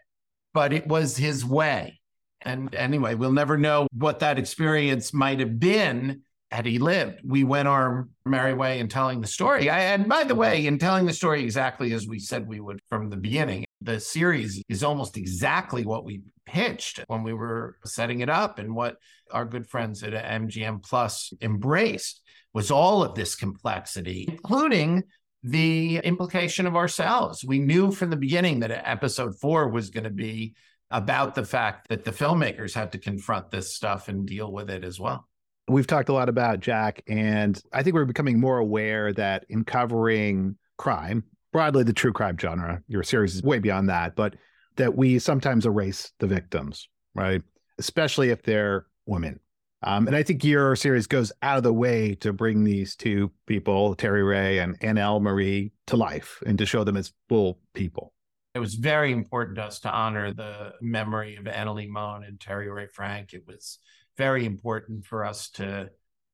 but 0.53 0.73
it 0.73 0.88
was 0.88 1.17
his 1.17 1.43
way. 1.43 1.99
And 2.41 2.75
anyway, 2.75 3.15
we'll 3.15 3.32
never 3.32 3.58
know 3.58 3.88
what 3.93 4.19
that 4.19 4.38
experience 4.38 5.13
might 5.13 5.39
have 5.39 5.60
been 5.60 6.21
had 6.53 6.67
he 6.67 6.77
lived, 6.77 7.19
we 7.25 7.43
went 7.43 7.67
our 7.67 8.07
merry 8.25 8.53
way 8.53 8.79
in 8.79 8.87
telling 8.87 9.21
the 9.21 9.27
story. 9.27 9.71
I, 9.71 9.79
and 9.79 10.07
by 10.07 10.23
the 10.23 10.35
way, 10.35 10.67
in 10.67 10.77
telling 10.77 11.07
the 11.07 11.13
story 11.13 11.43
exactly 11.43 11.93
as 11.93 12.07
we 12.07 12.19
said 12.19 12.47
we 12.47 12.59
would 12.59 12.79
from 12.89 13.09
the 13.09 13.17
beginning, 13.17 13.65
the 13.81 13.99
series 13.99 14.61
is 14.69 14.83
almost 14.83 15.17
exactly 15.17 15.83
what 15.83 16.05
we 16.05 16.21
pitched 16.45 17.03
when 17.07 17.23
we 17.23 17.33
were 17.33 17.77
setting 17.85 18.19
it 18.19 18.29
up 18.29 18.59
and 18.59 18.75
what 18.75 18.97
our 19.31 19.45
good 19.45 19.67
friends 19.67 20.03
at 20.03 20.13
MGM 20.13 20.83
Plus 20.83 21.33
embraced 21.41 22.21
was 22.53 22.69
all 22.69 23.03
of 23.03 23.15
this 23.15 23.35
complexity, 23.35 24.27
including 24.29 25.03
the 25.41 25.97
implication 26.03 26.67
of 26.67 26.75
ourselves. 26.75 27.43
We 27.43 27.57
knew 27.57 27.91
from 27.91 28.11
the 28.11 28.15
beginning 28.15 28.59
that 28.59 28.87
episode 28.87 29.39
four 29.39 29.69
was 29.69 29.89
going 29.89 30.03
to 30.03 30.11
be 30.11 30.53
about 30.91 31.33
the 31.33 31.45
fact 31.45 31.89
that 31.89 32.05
the 32.05 32.11
filmmakers 32.11 32.75
had 32.75 32.91
to 32.91 32.99
confront 32.99 33.49
this 33.49 33.73
stuff 33.73 34.07
and 34.07 34.27
deal 34.27 34.51
with 34.51 34.69
it 34.69 34.83
as 34.83 34.99
well. 34.99 35.27
We've 35.67 35.88
talked 35.88 36.10
a 36.10 36.13
lot 36.13 36.28
about 36.30 36.60
Jack, 36.60 37.04
and 37.08 37.60
I 37.71 37.84
think 37.84 37.93
we're 37.93 38.06
becoming 38.06 38.39
more 38.39 38.58
aware 38.58 39.13
that 39.13 39.45
in 39.49 39.63
covering 39.63 40.58
crime, 40.78 41.23
broadly 41.54 41.84
the 41.84 41.93
true 41.93 42.12
crime 42.12 42.38
genre, 42.38 42.82
your 42.88 43.04
series 43.04 43.36
is 43.36 43.43
way 43.43 43.60
beyond 43.60 43.88
that, 43.89 44.15
but 44.15 44.36
that 44.76 44.97
we 44.97 45.19
sometimes 45.19 45.65
erase 45.65 46.12
the 46.19 46.28
victims, 46.28 46.89
right? 47.15 47.41
Especially 47.78 48.30
if 48.30 48.43
they're 48.43 48.88
women. 49.06 49.39
Um, 49.84 50.08
and 50.08 50.15
I 50.15 50.23
think 50.23 50.43
your 50.43 50.76
series 50.76 51.08
goes 51.08 51.32
out 51.41 51.58
of 51.58 51.63
the 51.63 51.73
way 51.73 52.15
to 52.15 52.32
bring 52.32 52.63
these 52.63 52.95
two 52.95 53.32
people, 53.47 53.95
Terry 53.95 54.23
Ray 54.23 54.60
and 54.60 54.80
Annelle 54.80 55.21
Marie, 55.21 55.73
to 55.88 55.97
life 55.97 56.41
and 56.45 56.58
to 56.58 56.65
show 56.65 56.84
them 56.84 56.97
as 56.97 57.13
full 57.28 57.60
people. 57.73 58.13
It 58.56 58.60
was 58.60 58.76
very 58.76 59.12
important 59.12 59.58
to 59.58 59.63
us 59.63 59.80
to 59.82 59.91
honor 59.91 60.32
the 60.32 60.73
memory 60.80 61.36
of 61.36 61.45
Annelie 61.45 61.89
Mohn 61.89 62.23
and 62.23 62.39
Terry 62.39 62.69
Rae 62.69 62.88
Frank. 62.88 63.34
It 63.34 63.45
was 63.45 63.80
very 64.17 64.45
important 64.45 65.06
for 65.06 65.26
us 65.26 65.49
to 65.52 65.89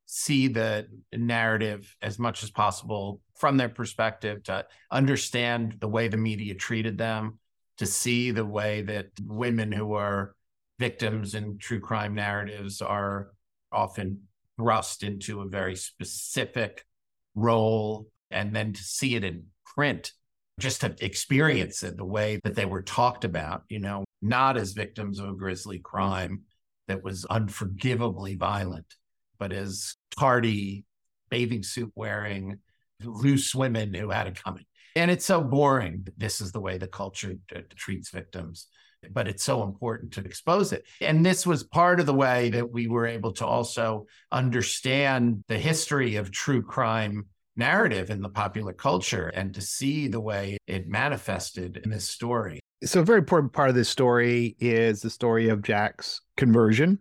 see 0.06 0.48
the 0.48 0.88
narrative 1.14 1.96
as 2.02 2.18
much 2.18 2.44
as 2.44 2.50
possible 2.50 3.22
from 3.36 3.58
their 3.58 3.70
perspective, 3.70 4.44
to 4.44 4.66
understand 4.92 5.76
the 5.80 5.88
way 5.88 6.08
the 6.08 6.18
media 6.18 6.56
treated 6.56 6.98
them, 6.98 7.38
to 7.78 7.86
see 7.86 8.32
the 8.32 8.46
way 8.46 8.82
that 8.82 9.08
women 9.22 9.72
who 9.72 9.94
are 9.94 10.36
victims 10.80 11.36
in 11.36 11.58
true 11.58 11.80
crime 11.80 12.16
narratives 12.16 12.82
are 12.82 13.32
often 13.72 14.22
thrust 14.58 15.04
into 15.04 15.42
a 15.42 15.48
very 15.48 15.76
specific 15.76 16.84
role, 17.36 18.08
and 18.32 18.56
then 18.56 18.74
to 18.74 18.84
see 18.84 19.16
it 19.16 19.24
in 19.24 19.44
print, 19.76 20.12
just 20.60 20.82
to 20.82 20.96
experience 21.00 21.84
it 21.84 21.96
the 21.96 22.04
way 22.04 22.40
that 22.44 22.56
they 22.56 22.66
were 22.66 22.82
talked 22.82 23.24
about, 23.24 23.64
you 23.70 23.80
know, 23.80 24.04
not 24.22 24.58
as 24.58 24.74
victims 24.74 25.20
of 25.20 25.30
a 25.30 25.34
grisly 25.34 25.80
crime 25.80 26.42
that 26.90 27.04
was 27.04 27.26
unforgivably 27.30 28.36
violent, 28.36 28.96
but 29.38 29.54
as 29.54 29.96
tardy, 30.18 30.84
bathing 31.30 31.64
suit 31.64 31.92
wearing, 31.96 32.60
loose 33.04 33.56
women 33.56 33.94
who 33.94 34.10
had 34.10 34.28
it 34.28 34.44
coming. 34.44 34.66
And 34.96 35.10
it's 35.10 35.26
so 35.26 35.42
boring. 35.42 36.08
This 36.18 36.42
is 36.42 36.52
the 36.52 36.60
way 36.60 36.78
the 36.78 36.88
culture 36.88 37.36
t- 37.48 37.62
treats 37.76 38.10
victims, 38.10 38.68
but 39.12 39.28
it's 39.28 39.44
so 39.44 39.64
important 39.64 40.12
to 40.14 40.22
expose 40.22 40.74
it. 40.74 40.84
And 41.00 41.26
this 41.26 41.46
was 41.46 41.64
part 41.64 42.00
of 42.00 42.06
the 42.06 42.14
way 42.14 42.50
that 42.50 42.70
we 42.70 42.88
were 42.88 43.06
able 43.06 43.32
to 43.34 43.46
also 43.46 44.08
understand 44.32 45.44
the 45.48 45.60
history 45.60 46.16
of 46.16 46.32
true 46.32 46.64
crime 46.64 47.28
narrative 47.56 48.10
in 48.10 48.22
the 48.22 48.30
popular 48.30 48.74
culture 48.74 49.28
and 49.28 49.54
to 49.54 49.62
see 49.62 50.08
the 50.08 50.20
way 50.20 50.58
it 50.66 50.88
manifested 50.88 51.78
in 51.84 51.92
this 51.92 52.10
story. 52.10 52.60
So, 52.84 53.02
a 53.02 53.06
very 53.06 53.20
important 53.20 53.52
part 53.52 53.70
of 53.70 53.76
this 53.76 53.90
story 53.90 54.56
is 54.60 55.02
the 55.02 55.10
story 55.10 55.50
of 55.50 55.62
Jack's 55.62 56.22
conversion, 56.38 57.00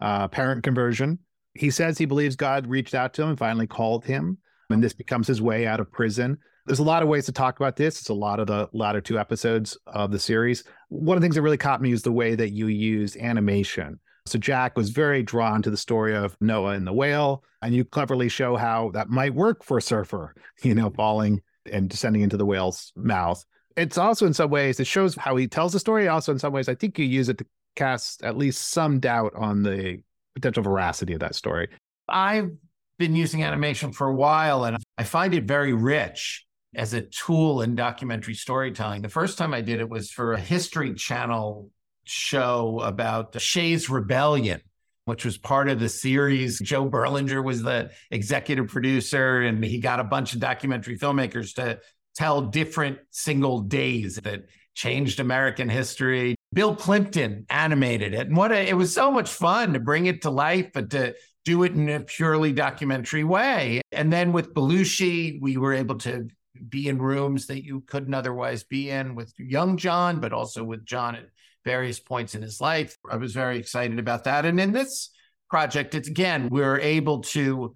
uh, 0.00 0.28
parent 0.28 0.62
conversion. 0.62 1.18
He 1.54 1.70
says 1.70 1.96
he 1.96 2.04
believes 2.04 2.36
God 2.36 2.66
reached 2.66 2.94
out 2.94 3.14
to 3.14 3.22
him 3.22 3.30
and 3.30 3.38
finally 3.38 3.66
called 3.66 4.04
him, 4.04 4.38
and 4.68 4.82
this 4.82 4.92
becomes 4.92 5.26
his 5.26 5.40
way 5.40 5.66
out 5.66 5.80
of 5.80 5.90
prison. 5.90 6.36
There's 6.66 6.80
a 6.80 6.84
lot 6.84 7.02
of 7.02 7.08
ways 7.08 7.24
to 7.26 7.32
talk 7.32 7.58
about 7.58 7.76
this. 7.76 7.98
It's 7.98 8.10
a 8.10 8.14
lot 8.14 8.40
of 8.40 8.46
the 8.46 8.68
latter 8.74 9.00
two 9.00 9.18
episodes 9.18 9.76
of 9.86 10.12
the 10.12 10.18
series. 10.18 10.64
One 10.90 11.16
of 11.16 11.22
the 11.22 11.24
things 11.24 11.34
that 11.36 11.42
really 11.42 11.56
caught 11.56 11.80
me 11.80 11.92
is 11.92 12.02
the 12.02 12.12
way 12.12 12.34
that 12.34 12.50
you 12.50 12.66
used 12.66 13.16
animation. 13.16 13.98
So 14.26 14.38
Jack 14.38 14.76
was 14.76 14.90
very 14.90 15.22
drawn 15.22 15.62
to 15.62 15.70
the 15.70 15.76
story 15.78 16.14
of 16.14 16.36
Noah 16.42 16.72
and 16.72 16.86
the 16.86 16.92
whale, 16.92 17.42
and 17.62 17.74
you 17.74 17.86
cleverly 17.86 18.28
show 18.28 18.54
how 18.56 18.90
that 18.90 19.08
might 19.08 19.34
work 19.34 19.64
for 19.64 19.78
a 19.78 19.82
surfer, 19.82 20.34
you 20.62 20.74
know, 20.74 20.90
falling 20.90 21.40
and 21.72 21.88
descending 21.88 22.20
into 22.22 22.36
the 22.36 22.46
whale's 22.46 22.92
mouth. 22.96 23.42
It's 23.76 23.98
also 23.98 24.26
in 24.26 24.34
some 24.34 24.50
ways 24.50 24.80
it 24.80 24.86
shows 24.86 25.14
how 25.14 25.36
he 25.36 25.46
tells 25.46 25.72
the 25.72 25.80
story. 25.80 26.08
Also, 26.08 26.32
in 26.32 26.38
some 26.38 26.52
ways, 26.52 26.68
I 26.68 26.74
think 26.74 26.98
you 26.98 27.04
use 27.04 27.28
it 27.28 27.38
to 27.38 27.46
cast 27.76 28.22
at 28.22 28.36
least 28.36 28.68
some 28.68 29.00
doubt 29.00 29.32
on 29.36 29.62
the 29.62 30.02
potential 30.34 30.62
veracity 30.62 31.12
of 31.12 31.20
that 31.20 31.34
story. 31.34 31.68
I've 32.08 32.50
been 32.98 33.14
using 33.14 33.42
animation 33.42 33.92
for 33.92 34.08
a 34.08 34.14
while, 34.14 34.64
and 34.64 34.76
I 34.98 35.04
find 35.04 35.34
it 35.34 35.44
very 35.44 35.72
rich 35.72 36.46
as 36.74 36.94
a 36.94 37.02
tool 37.02 37.62
in 37.62 37.74
documentary 37.74 38.34
storytelling. 38.34 39.02
The 39.02 39.08
first 39.08 39.38
time 39.38 39.54
I 39.54 39.60
did 39.60 39.80
it 39.80 39.88
was 39.88 40.10
for 40.10 40.32
a 40.32 40.40
History 40.40 40.94
Channel 40.94 41.70
show 42.04 42.80
about 42.80 43.40
Shays 43.40 43.88
Rebellion, 43.88 44.60
which 45.04 45.24
was 45.24 45.38
part 45.38 45.68
of 45.68 45.80
the 45.80 45.88
series. 45.88 46.60
Joe 46.60 46.88
Berlinger 46.88 47.42
was 47.42 47.62
the 47.62 47.90
executive 48.10 48.68
producer, 48.68 49.42
and 49.42 49.64
he 49.64 49.80
got 49.80 50.00
a 50.00 50.04
bunch 50.04 50.34
of 50.34 50.40
documentary 50.40 50.98
filmmakers 50.98 51.54
to 51.54 51.80
tell 52.14 52.42
different 52.42 52.98
single 53.10 53.60
days 53.60 54.16
that 54.16 54.44
changed 54.74 55.20
American 55.20 55.68
history. 55.68 56.36
Bill 56.52 56.74
Plympton 56.74 57.46
animated 57.50 58.14
it. 58.14 58.26
And 58.26 58.36
what 58.36 58.52
a, 58.52 58.68
it 58.68 58.76
was 58.76 58.92
so 58.92 59.10
much 59.10 59.30
fun 59.30 59.72
to 59.74 59.80
bring 59.80 60.06
it 60.06 60.22
to 60.22 60.30
life, 60.30 60.70
but 60.72 60.90
to 60.90 61.14
do 61.44 61.62
it 61.62 61.72
in 61.72 61.88
a 61.88 62.00
purely 62.00 62.52
documentary 62.52 63.24
way. 63.24 63.82
And 63.92 64.12
then 64.12 64.32
with 64.32 64.54
Belushi, 64.54 65.40
we 65.40 65.56
were 65.56 65.74
able 65.74 65.96
to 65.98 66.28
be 66.68 66.88
in 66.88 67.00
rooms 67.00 67.46
that 67.46 67.64
you 67.64 67.82
couldn't 67.86 68.14
otherwise 68.14 68.64
be 68.64 68.90
in 68.90 69.14
with 69.14 69.32
young 69.38 69.76
John, 69.76 70.20
but 70.20 70.32
also 70.32 70.62
with 70.64 70.84
John 70.84 71.14
at 71.14 71.26
various 71.64 72.00
points 72.00 72.34
in 72.34 72.42
his 72.42 72.60
life. 72.60 72.96
I 73.10 73.16
was 73.16 73.32
very 73.32 73.58
excited 73.58 73.98
about 73.98 74.24
that. 74.24 74.44
And 74.44 74.60
in 74.60 74.72
this 74.72 75.10
project, 75.48 75.94
it's 75.94 76.08
again, 76.08 76.48
we 76.50 76.62
are 76.62 76.78
able 76.78 77.20
to 77.20 77.74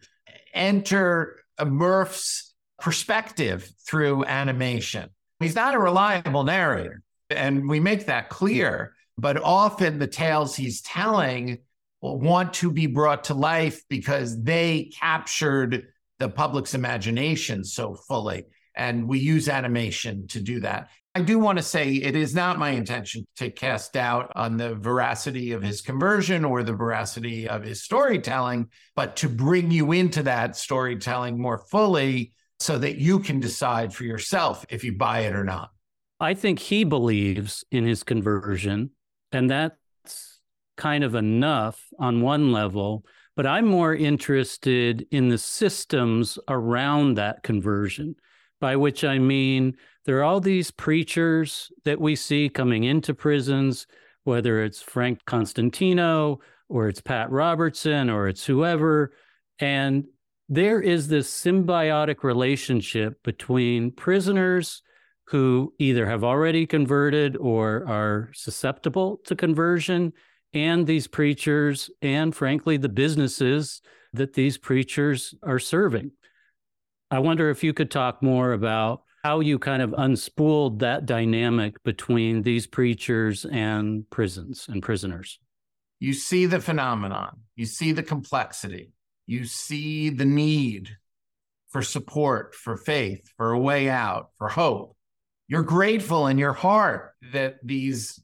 enter 0.53 1.39
a 1.59 1.65
Murf's 1.65 2.54
perspective 2.85 3.73
through 3.89 4.27
animation. 4.27 5.09
He's 5.41 5.55
not 5.55 5.75
a 5.75 5.79
reliable 5.79 6.45
narrator, 6.45 7.01
and 7.31 7.67
we 7.67 7.81
make 7.81 8.05
that 8.07 8.29
clear. 8.29 8.93
But 9.17 9.43
often 9.43 9.99
the 9.99 10.07
tales 10.07 10.55
he's 10.55 10.83
telling 10.83 11.61
want 12.03 12.53
to 12.55 12.71
be 12.71 12.87
brought 12.87 13.25
to 13.25 13.35
life 13.35 13.81
because 13.89 14.43
they 14.43 14.91
captured 15.01 15.87
the 16.19 16.29
public's 16.29 16.75
imagination 16.75 17.65
so 17.65 17.95
fully. 17.95 18.45
And 18.77 19.09
we 19.09 19.19
use 19.19 19.49
animation 19.49 20.27
to 20.29 20.41
do 20.41 20.61
that. 20.61 20.91
I 21.15 21.23
do 21.23 21.39
want 21.39 21.57
to 21.59 21.65
say 21.65 21.95
it 21.95 22.17
is 22.17 22.35
not 22.35 22.59
my 22.59 22.71
intention 22.71 23.25
to 23.37 23.51
cast 23.51 23.95
doubt 23.95 24.33
on 24.35 24.59
the 24.59 24.75
veracity 24.75 25.53
of 25.53 25.63
his 25.63 25.81
conversion 25.81 26.45
or 26.45 26.63
the 26.63 26.75
veracity 26.75 27.49
of 27.49 27.63
his 27.63 27.83
storytelling, 27.83 28.69
but 28.95 29.17
to 29.17 29.31
bring 29.31 29.71
you 29.71 29.93
into 29.93 30.25
that 30.25 30.57
storytelling 30.57 31.41
more 31.41 31.57
fully 31.57 32.35
so 32.61 32.79
that 32.79 32.97
you 32.97 33.19
can 33.19 33.41
decide 33.41 33.93
for 33.93 34.05
yourself 34.05 34.65
if 34.69 34.85
you 34.85 34.97
buy 34.97 35.21
it 35.21 35.35
or 35.35 35.45
not. 35.45 35.71
I 36.21 36.35
think 36.35 36.59
he 36.59 36.85
believes 36.85 37.65
in 37.71 37.85
his 37.85 38.03
conversion, 38.03 38.91
and 39.33 39.51
that's 39.51 40.41
kind 40.77 41.05
of 41.05 41.15
enough 41.15 41.83
on 41.99 42.23
one 42.23 42.53
level. 42.53 43.05
But 43.37 43.47
I'm 43.47 43.67
more 43.67 43.95
interested 43.95 45.07
in 45.11 45.29
the 45.29 45.39
systems 45.39 46.39
around 46.49 47.15
that 47.15 47.43
conversion, 47.43 48.15
by 48.61 48.77
which 48.77 49.03
I 49.03 49.19
mean 49.19 49.77
there 50.05 50.19
are 50.19 50.23
all 50.23 50.41
these 50.41 50.71
preachers 50.71 51.73
that 51.85 52.01
we 52.01 52.15
see 52.15 52.49
coming 52.49 52.85
into 52.85 53.13
prisons, 53.13 53.87
whether 54.23 54.63
it's 54.63 54.83
Frank 54.83 55.25
Constantino 55.25 56.39
or 56.69 56.89
it's 56.89 57.01
Pat 57.01 57.31
Robertson 57.31 58.09
or 58.09 58.29
it's 58.29 58.45
whoever. 58.45 59.13
And 59.59 60.05
there 60.55 60.81
is 60.81 61.09
this 61.09 61.29
symbiotic 61.31 62.23
relationship 62.23 63.23
between 63.23 63.91
prisoners 63.91 64.83
who 65.29 65.73
either 65.79 66.07
have 66.07 66.23
already 66.23 66.67
converted 66.67 67.37
or 67.37 67.85
are 67.89 68.31
susceptible 68.35 69.21
to 69.25 69.35
conversion 69.35 70.13
and 70.53 70.87
these 70.87 71.07
preachers 71.07 71.91
and 72.03 72.37
frankly 72.37 72.77
the 72.77 72.89
businesses 72.89 73.83
that 74.13 74.35
these 74.35 74.57
preachers 74.57 75.35
are 75.43 75.59
serving. 75.59 76.13
I 77.11 77.19
wonder 77.19 77.51
if 77.51 77.65
you 77.65 77.73
could 77.73 77.91
talk 77.91 78.23
more 78.23 78.53
about 78.53 79.03
how 79.25 79.41
you 79.41 79.59
kind 79.59 79.83
of 79.83 79.91
unspooled 79.91 80.79
that 80.81 81.07
dynamic 81.07 81.83
between 81.83 82.43
these 82.43 82.67
preachers 82.67 83.45
and 83.45 84.09
prisons 84.11 84.67
and 84.69 84.83
prisoners. 84.83 85.41
You 85.99 86.13
see 86.13 86.47
the 86.47 86.61
phenomenon, 86.61 87.39
you 87.57 87.67
see 87.67 87.93
the 87.93 88.03
complexity, 88.03 88.93
you 89.27 89.45
see 89.45 90.11
the 90.11 90.25
need 90.25 90.97
for 91.71 91.83
support, 91.83 92.55
for 92.55 92.77
faith, 92.77 93.29
for 93.37 93.53
a 93.53 93.59
way 93.59 93.89
out, 93.89 94.31
for 94.39 94.49
hope. 94.49 94.97
You're 95.49 95.63
grateful 95.63 96.27
in 96.29 96.39
your 96.39 96.53
heart 96.53 97.13
that 97.33 97.57
these 97.63 98.23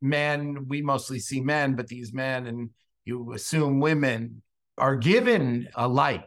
men, 0.00 0.66
we 0.68 0.82
mostly 0.82 1.18
see 1.18 1.40
men, 1.40 1.76
but 1.76 1.88
these 1.88 2.12
men, 2.12 2.46
and 2.46 2.70
you 3.04 3.32
assume 3.32 3.80
women, 3.80 4.42
are 4.78 4.96
given 4.96 5.68
a 5.74 5.86
light 5.86 6.24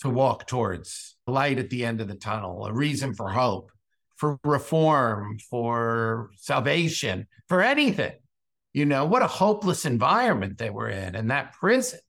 to 0.00 0.10
walk 0.10 0.46
towards 0.46 1.16
light 1.26 1.58
at 1.58 1.70
the 1.70 1.84
end 1.84 2.00
of 2.00 2.08
the 2.08 2.14
tunnel, 2.14 2.66
a 2.66 2.72
reason 2.72 3.14
for 3.14 3.28
hope, 3.28 3.70
for 4.16 4.38
reform, 4.44 5.38
for 5.50 6.30
salvation, 6.36 7.26
for 7.48 7.62
anything. 7.62 8.12
You 8.72 8.84
know, 8.84 9.06
what 9.06 9.22
a 9.22 9.26
hopeless 9.26 9.86
environment 9.86 10.58
they 10.58 10.68
were 10.68 10.90
in. 10.90 11.14
And 11.14 11.30
that 11.30 11.54
prison 11.54 12.00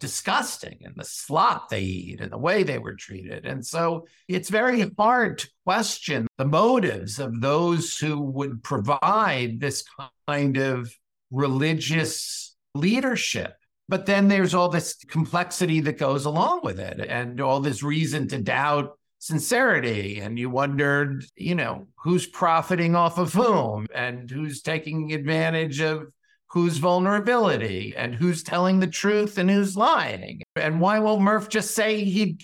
disgusting 0.00 0.78
and 0.84 0.94
the 0.96 1.04
slop 1.04 1.68
they 1.68 1.82
eat 1.82 2.20
and 2.20 2.32
the 2.32 2.38
way 2.38 2.62
they 2.62 2.78
were 2.78 2.94
treated. 2.94 3.46
And 3.46 3.64
so 3.64 4.06
it's 4.26 4.48
very 4.48 4.90
hard 4.98 5.38
to 5.38 5.48
question 5.64 6.26
the 6.38 6.44
motives 6.44 7.18
of 7.18 7.40
those 7.40 7.96
who 7.96 8.20
would 8.20 8.62
provide 8.62 9.60
this 9.60 9.84
kind 10.26 10.56
of 10.56 10.92
religious 11.30 12.56
leadership. 12.74 13.54
But 13.88 14.06
then 14.06 14.28
there's 14.28 14.54
all 14.54 14.68
this 14.68 14.94
complexity 15.08 15.80
that 15.80 15.98
goes 15.98 16.24
along 16.24 16.60
with 16.62 16.78
it 16.78 17.00
and 17.00 17.40
all 17.40 17.60
this 17.60 17.82
reason 17.82 18.28
to 18.28 18.38
doubt 18.38 18.96
sincerity. 19.18 20.20
And 20.20 20.38
you 20.38 20.48
wondered, 20.48 21.24
you 21.36 21.54
know, 21.54 21.86
who's 21.96 22.26
profiting 22.26 22.94
off 22.94 23.18
of 23.18 23.32
whom 23.32 23.86
and 23.94 24.30
who's 24.30 24.62
taking 24.62 25.12
advantage 25.12 25.80
of 25.80 26.12
whose 26.50 26.78
vulnerability 26.78 27.94
and 27.96 28.14
who's 28.14 28.42
telling 28.42 28.80
the 28.80 28.86
truth 28.86 29.38
and 29.38 29.50
who's 29.50 29.76
lying. 29.76 30.42
And 30.56 30.80
why 30.80 30.98
won't 30.98 31.22
Murf 31.22 31.48
just 31.48 31.74
say 31.74 32.04
he 32.04 32.38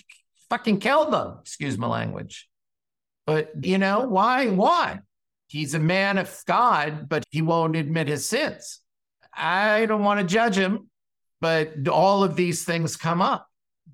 fucking 0.49 0.79
killed 0.79 1.11
them? 1.11 1.37
Excuse 1.41 1.77
my 1.77 1.87
language. 1.87 2.47
But, 3.25 3.51
you 3.61 3.77
know, 3.77 4.07
why? 4.07 4.47
Why? 4.47 4.99
He's 5.47 5.73
a 5.73 5.79
man 5.79 6.17
of 6.17 6.33
God, 6.45 7.09
but 7.09 7.23
he 7.29 7.41
won't 7.41 7.75
admit 7.75 8.07
his 8.07 8.27
sins. 8.27 8.79
I 9.33 9.85
don't 9.85 10.03
want 10.03 10.19
to 10.19 10.25
judge 10.25 10.57
him 10.57 10.89
but 11.39 11.87
all 11.87 12.23
of 12.23 12.35
these 12.35 12.63
things 12.63 12.95
come 12.95 13.21
up. 13.21 13.47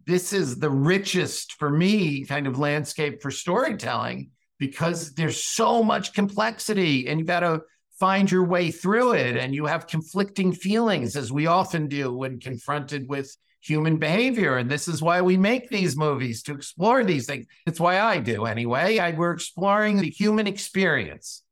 This 0.05 0.33
is 0.33 0.59
the 0.59 0.69
richest 0.69 1.53
for 1.53 1.69
me 1.69 2.25
kind 2.25 2.47
of 2.47 2.59
landscape 2.59 3.21
for 3.21 3.31
storytelling 3.31 4.31
because 4.59 5.13
there's 5.13 5.43
so 5.43 5.83
much 5.83 6.13
complexity 6.13 7.07
and 7.07 7.19
you 7.19 7.25
got 7.25 7.41
to 7.41 7.61
find 8.03 8.29
your 8.29 8.43
way 8.43 8.69
through 8.69 9.13
it 9.13 9.37
and 9.37 9.55
you 9.55 9.65
have 9.65 9.87
conflicting 9.87 10.51
feelings 10.51 11.15
as 11.15 11.31
we 11.31 11.47
often 11.47 11.87
do 11.87 12.13
when 12.13 12.37
confronted 12.37 13.07
with 13.07 13.33
human 13.61 13.95
behavior. 13.95 14.57
And 14.57 14.69
this 14.69 14.89
is 14.89 15.01
why 15.01 15.21
we 15.21 15.37
make 15.37 15.69
these 15.69 15.95
movies 15.95 16.43
to 16.43 16.53
explore 16.53 17.05
these 17.05 17.27
things. 17.27 17.45
It's 17.65 17.79
why 17.79 18.01
i 18.01 18.19
do 18.19 18.43
anyway. 18.43 18.99
I, 18.99 19.11
we're 19.11 19.31
exploring 19.31 20.01
the 20.01 20.09
human 20.09 20.47
experience. 20.47 21.43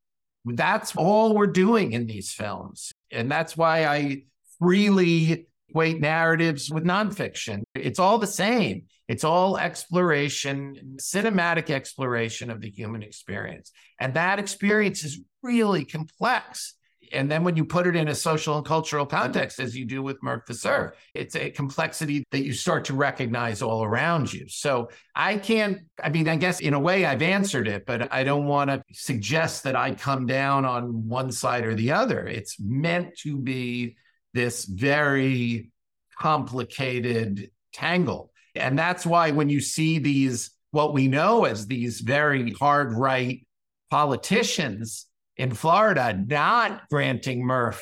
That's 0.43 0.93
all 0.97 1.35
we're 1.35 1.47
doing 1.47 1.93
in 1.93 2.05
these 2.05 2.33
films. 2.33 2.91
And 3.11 3.31
that's 3.31 3.55
why 3.55 3.85
i 3.85 4.23
freely 4.59 5.47
equate 5.69 6.01
narratives 6.01 6.69
with 6.69 6.83
nonfiction. 6.83 7.63
It's 7.75 7.97
all 7.97 8.17
the 8.17 8.27
same. 8.27 8.87
It's 9.07 9.23
all 9.23 9.57
exploration 9.57 10.97
cinematic 10.97 11.69
exploration 11.69 12.51
of 12.51 12.59
the 12.59 12.69
human 12.69 13.03
experience. 13.03 13.71
And 14.01 14.15
that 14.15 14.37
experience 14.37 15.05
is 15.05 15.21
really 15.43 15.85
complex 15.85 16.75
and 17.13 17.29
then 17.29 17.43
when 17.43 17.55
you 17.55 17.65
put 17.65 17.87
it 17.87 17.95
in 17.95 18.07
a 18.07 18.15
social 18.15 18.57
and 18.57 18.65
cultural 18.65 19.05
context, 19.05 19.59
as 19.59 19.75
you 19.75 19.85
do 19.85 20.01
with 20.01 20.21
Murf 20.21 20.45
the 20.45 20.53
Surf, 20.53 20.93
it's 21.13 21.35
a 21.35 21.49
complexity 21.49 22.23
that 22.31 22.43
you 22.43 22.53
start 22.53 22.85
to 22.85 22.93
recognize 22.93 23.61
all 23.61 23.83
around 23.83 24.31
you. 24.31 24.47
So 24.47 24.89
I 25.15 25.37
can't, 25.37 25.79
I 26.01 26.09
mean, 26.09 26.27
I 26.27 26.37
guess 26.37 26.59
in 26.59 26.73
a 26.73 26.79
way 26.79 27.05
I've 27.05 27.21
answered 27.21 27.67
it, 27.67 27.85
but 27.85 28.11
I 28.13 28.23
don't 28.23 28.45
want 28.45 28.69
to 28.69 28.83
suggest 28.93 29.63
that 29.63 29.75
I 29.75 29.93
come 29.93 30.25
down 30.25 30.65
on 30.65 31.07
one 31.07 31.31
side 31.31 31.65
or 31.65 31.75
the 31.75 31.91
other. 31.91 32.25
It's 32.25 32.59
meant 32.59 33.17
to 33.19 33.37
be 33.37 33.97
this 34.33 34.65
very 34.65 35.71
complicated 36.17 37.51
tangle. 37.73 38.31
And 38.55 38.77
that's 38.77 39.05
why 39.05 39.31
when 39.31 39.49
you 39.49 39.59
see 39.59 39.99
these, 39.99 40.51
what 40.71 40.93
we 40.93 41.07
know 41.07 41.45
as 41.45 41.67
these 41.67 41.99
very 41.99 42.51
hard 42.51 42.93
right 42.93 43.45
politicians, 43.89 45.07
in 45.37 45.53
Florida 45.53 46.13
not 46.27 46.87
granting 46.89 47.43
Murf 47.43 47.79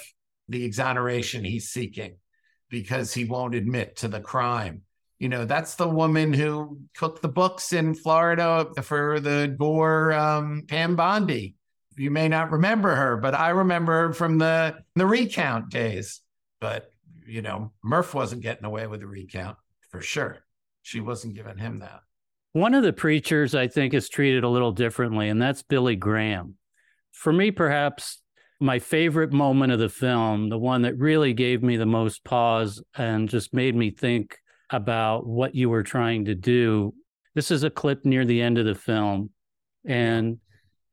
the 0.48 0.66
exoneration 0.66 1.44
he's 1.44 1.70
seeking 1.70 2.18
because 2.70 3.14
he 3.14 3.26
won't 3.26 3.56
admit 3.56 3.98
to 3.98 4.08
the 4.08 4.20
crime. 4.20 4.82
You 5.20 5.30
know, 5.30 5.46
that's 5.46 5.76
the 5.76 5.88
woman 5.88 6.34
who 6.34 6.80
cooked 6.96 7.22
the 7.22 7.28
books 7.28 7.74
in 7.74 7.94
Florida 7.94 8.68
for 8.82 9.20
the 9.20 9.54
Gore 9.58 10.14
um, 10.14 10.64
Pam 10.68 10.96
Bondi. 10.96 11.56
You 11.98 12.10
may 12.10 12.30
not 12.30 12.52
remember 12.52 12.96
her, 12.96 13.18
but 13.18 13.36
I 13.36 13.50
remember 13.50 14.08
her 14.08 14.14
from 14.14 14.38
the 14.38 14.78
the 14.96 15.06
recount 15.06 15.70
days. 15.70 16.22
But 16.62 16.90
you 17.28 17.42
know, 17.42 17.74
Murf 17.86 18.14
wasn't 18.14 18.44
getting 18.44 18.66
away 18.66 18.88
with 18.88 19.02
the 19.02 19.08
recount 19.08 19.58
for 19.90 20.02
sure. 20.02 20.38
She 20.82 21.02
wasn't 21.02 21.36
giving 21.36 21.58
him 21.58 21.80
that. 21.80 22.00
One 22.54 22.74
of 22.74 22.84
the 22.84 22.94
preachers 22.94 23.54
I 23.54 23.68
think 23.68 23.94
is 23.94 24.08
treated 24.08 24.46
a 24.46 24.50
little 24.50 24.72
differently, 24.72 25.28
and 25.28 25.42
that's 25.42 25.62
Billy 25.62 25.98
Graham 25.98 26.56
for 27.12 27.34
me, 27.34 27.52
perhaps 27.52 28.22
my 28.60 28.80
favorite 28.80 29.32
moment 29.32 29.72
of 29.72 29.80
the 29.80 29.90
film, 29.90 30.50
the 30.50 30.58
one 30.58 30.82
that 30.82 30.98
really 30.98 31.34
gave 31.34 31.64
me 31.64 31.78
the 31.78 31.86
most 31.86 32.24
pause 32.24 32.82
and 32.96 33.30
just 33.30 33.54
made 33.54 33.76
me 33.76 33.90
think 33.92 34.38
about 34.70 35.26
what 35.26 35.56
you 35.56 35.70
were 35.70 35.84
trying 35.84 36.26
to 36.26 36.36
do. 36.36 36.94
This 37.36 37.52
is 37.52 37.64
a 37.64 37.70
clip 37.70 38.06
near 38.06 38.26
the 38.26 38.42
end 38.42 38.58
of 38.58 38.66
the 38.66 38.76
film, 38.76 39.30
and 39.86 40.40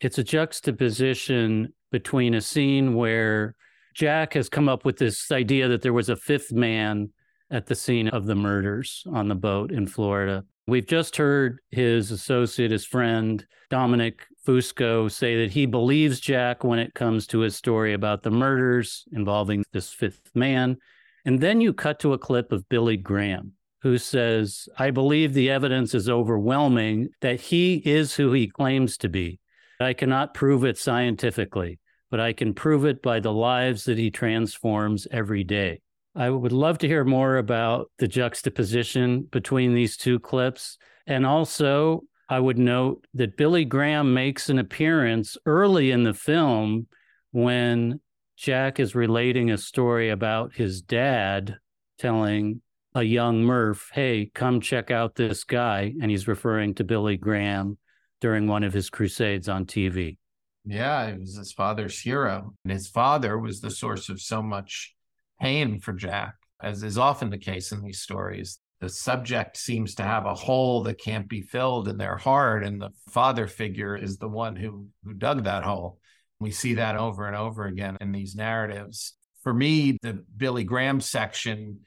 it's 0.01 0.19
a 0.19 0.25
juxtaposition 0.25 1.73
between 1.91 2.35
a 2.35 2.41
scene 2.41 2.95
where 2.95 3.55
Jack 3.95 4.35
has 4.35 4.49
come 4.49 4.69
up 4.69 4.85
with 4.85 4.99
this 4.99 5.33
idea 5.33 5.69
that 5.69 5.83
there 5.83 5.93
was 5.93 6.09
a 6.09 6.17
fifth 6.17 6.53
man 6.53 7.11
at 7.51 7.67
the 7.67 7.75
scene 7.75 8.09
of 8.09 8.27
the 8.27 8.35
murders 8.35 9.05
on 9.13 9.29
the 9.29 9.35
boat 9.35 9.73
in 9.73 9.87
Florida. 9.87 10.45
We've 10.67 10.87
just 10.87 11.17
heard 11.17 11.61
his 11.71 12.11
associate, 12.11 12.71
his 12.71 12.85
friend, 12.85 13.45
Dominic 13.71 14.27
Fusco 14.47 15.11
say 15.11 15.37
that 15.43 15.51
he 15.51 15.67
believes 15.67 16.21
Jack 16.21 16.63
when 16.63 16.79
it 16.79 16.95
comes 16.95 17.27
to 17.27 17.41
his 17.41 17.57
story 17.57 17.93
about 17.93 18.23
the 18.23 18.31
murders 18.31 19.05
involving 19.13 19.65
this 19.73 19.93
fifth 19.93 20.31
man. 20.35 20.79
And 21.25 21.41
then 21.41 21.61
you 21.61 21.73
cut 21.73 21.99
to 22.01 22.13
a 22.13 22.19
clip 22.19 22.53
of 22.53 22.69
Billy 22.69 22.97
Graham, 22.97 23.53
who 23.83 23.99
says, 23.99 24.69
I 24.79 24.93
believe 24.93 25.35
the 25.35 25.51
evidence 25.51 25.95
is 25.95 26.09
overwhelming 26.09 27.09
that 27.21 27.41
he 27.41 27.83
is 27.85 28.15
who 28.15 28.33
he 28.33 28.47
claims 28.47 28.97
to 28.99 29.09
be. 29.09 29.41
I 29.81 29.93
cannot 29.93 30.35
prove 30.35 30.65
it 30.65 30.79
scientifically, 30.79 31.81
but 32.11 32.21
I 32.21 32.33
can 32.33 32.55
prove 32.55 32.85
it 32.85 33.03
by 33.03 33.19
the 33.19 33.33
lives 33.33 33.85
that 33.85 33.99
he 33.99 34.11
transforms 34.11 35.09
every 35.11 35.43
day. 35.43 35.81
I 36.15 36.31
would 36.31 36.53
love 36.53 36.79
to 36.79 36.89
hear 36.89 37.05
more 37.05 37.37
about 37.37 37.91
the 37.99 38.09
juxtaposition 38.09 39.23
between 39.31 39.75
these 39.75 39.97
two 39.97 40.21
clips 40.21 40.79
and 41.07 41.27
also 41.27 42.05
I 42.29 42.41
would 42.41 42.59
note 42.59 43.07
that 43.15 43.37
Billy 43.37 43.65
Graham 43.65 44.13
makes 44.13 44.49
an 44.49 44.59
appearance 44.59 45.37
early 45.47 45.93
in 45.93 46.03
the 46.03 46.15
film 46.15 46.89
when 47.31 48.01
Jack 48.37 48.81
is 48.81 48.95
relating 48.95 49.51
a 49.51 49.59
story 49.59 50.11
about 50.11 50.55
his 50.55 50.83
dad 50.83 51.59
telling 51.99 52.63
a 52.95 53.03
young 53.03 53.43
Murf, 53.45 53.85
hey, 53.93 54.31
come 54.35 54.61
check 54.61 54.91
out 54.91 55.15
this 55.15 55.45
guy. 55.45 55.95
And 56.01 56.11
he's 56.11 56.27
referring 56.27 56.75
to 56.75 56.85
Billy 56.85 57.17
Graham 57.17 57.79
during 58.21 58.49
one 58.49 58.65
of 58.65 58.73
his 58.73 58.91
crusades 58.91 59.49
on 59.49 59.67
TV. 59.67 60.17
Yeah, 60.65 61.13
he 61.13 61.19
was 61.19 61.37
his 61.37 61.53
father's 61.53 61.99
hero. 62.01 62.55
And 62.65 62.73
his 62.73 62.89
father 62.89 63.39
was 63.39 63.61
the 63.61 63.71
source 63.71 64.09
of 64.09 64.21
so 64.21 64.43
much 64.43 64.95
pain 65.41 65.79
for 65.79 65.93
Jack, 65.93 66.35
as 66.61 66.83
is 66.83 66.99
often 66.99 67.31
the 67.31 67.39
case 67.39 67.71
in 67.71 67.83
these 67.83 68.01
stories 68.01 68.59
the 68.81 68.89
subject 68.89 69.57
seems 69.57 69.95
to 69.95 70.03
have 70.03 70.27
a 70.27 70.35
hole 70.35 70.83
that 70.83 71.01
can't 71.01 71.29
be 71.29 71.41
filled 71.41 71.89
in 71.89 71.97
their 71.97 72.17
heart 72.17 72.63
and 72.63 72.81
the 72.81 72.91
father 73.11 73.47
figure 73.47 73.97
is 73.97 74.19
the 74.19 74.29
one 74.29 74.55
who 74.55 74.89
who 75.05 75.15
dug 75.15 75.45
that 75.45 75.65
hole. 75.65 75.99
We 76.39 76.51
see 76.51 76.75
that 76.75 76.97
over 76.97 77.27
and 77.27 77.37
over 77.37 77.65
again 77.65 77.97
in 78.01 78.13
these 78.13 78.35
narratives. 78.35 79.15
For 79.43 79.55
me 79.55 79.99
the 80.03 80.25
Billy 80.37 80.65
Graham 80.65 81.01
section 81.01 81.81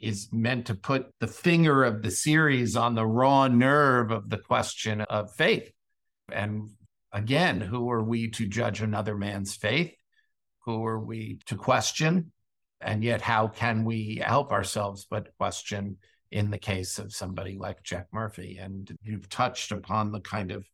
is 0.00 0.28
meant 0.32 0.66
to 0.66 0.74
put 0.74 1.06
the 1.18 1.26
finger 1.26 1.82
of 1.82 2.02
the 2.02 2.10
series 2.10 2.76
on 2.76 2.94
the 2.94 3.06
raw 3.06 3.48
nerve 3.48 4.10
of 4.10 4.28
the 4.28 4.38
question 4.38 5.00
of 5.00 5.34
faith. 5.34 5.72
And 6.30 6.68
again 7.10 7.62
who 7.62 7.90
are 7.90 8.04
we 8.04 8.28
to 8.32 8.46
judge 8.46 8.82
another 8.82 9.16
man's 9.16 9.56
faith? 9.56 9.94
Who 10.66 10.84
are 10.84 11.00
we 11.00 11.38
to 11.46 11.56
question? 11.56 12.32
And 12.82 13.02
yet 13.02 13.22
how 13.22 13.48
can 13.48 13.84
we 13.84 14.22
help 14.22 14.52
ourselves 14.52 15.06
but 15.08 15.34
question 15.38 15.96
in 16.34 16.50
the 16.50 16.58
case 16.58 16.98
of 16.98 17.14
somebody 17.14 17.56
like 17.56 17.84
Jack 17.84 18.08
Murphy. 18.12 18.58
And 18.60 18.92
you've 19.04 19.28
touched 19.28 19.70
upon 19.70 20.10
the 20.10 20.20
kind 20.20 20.50
of 20.50 20.66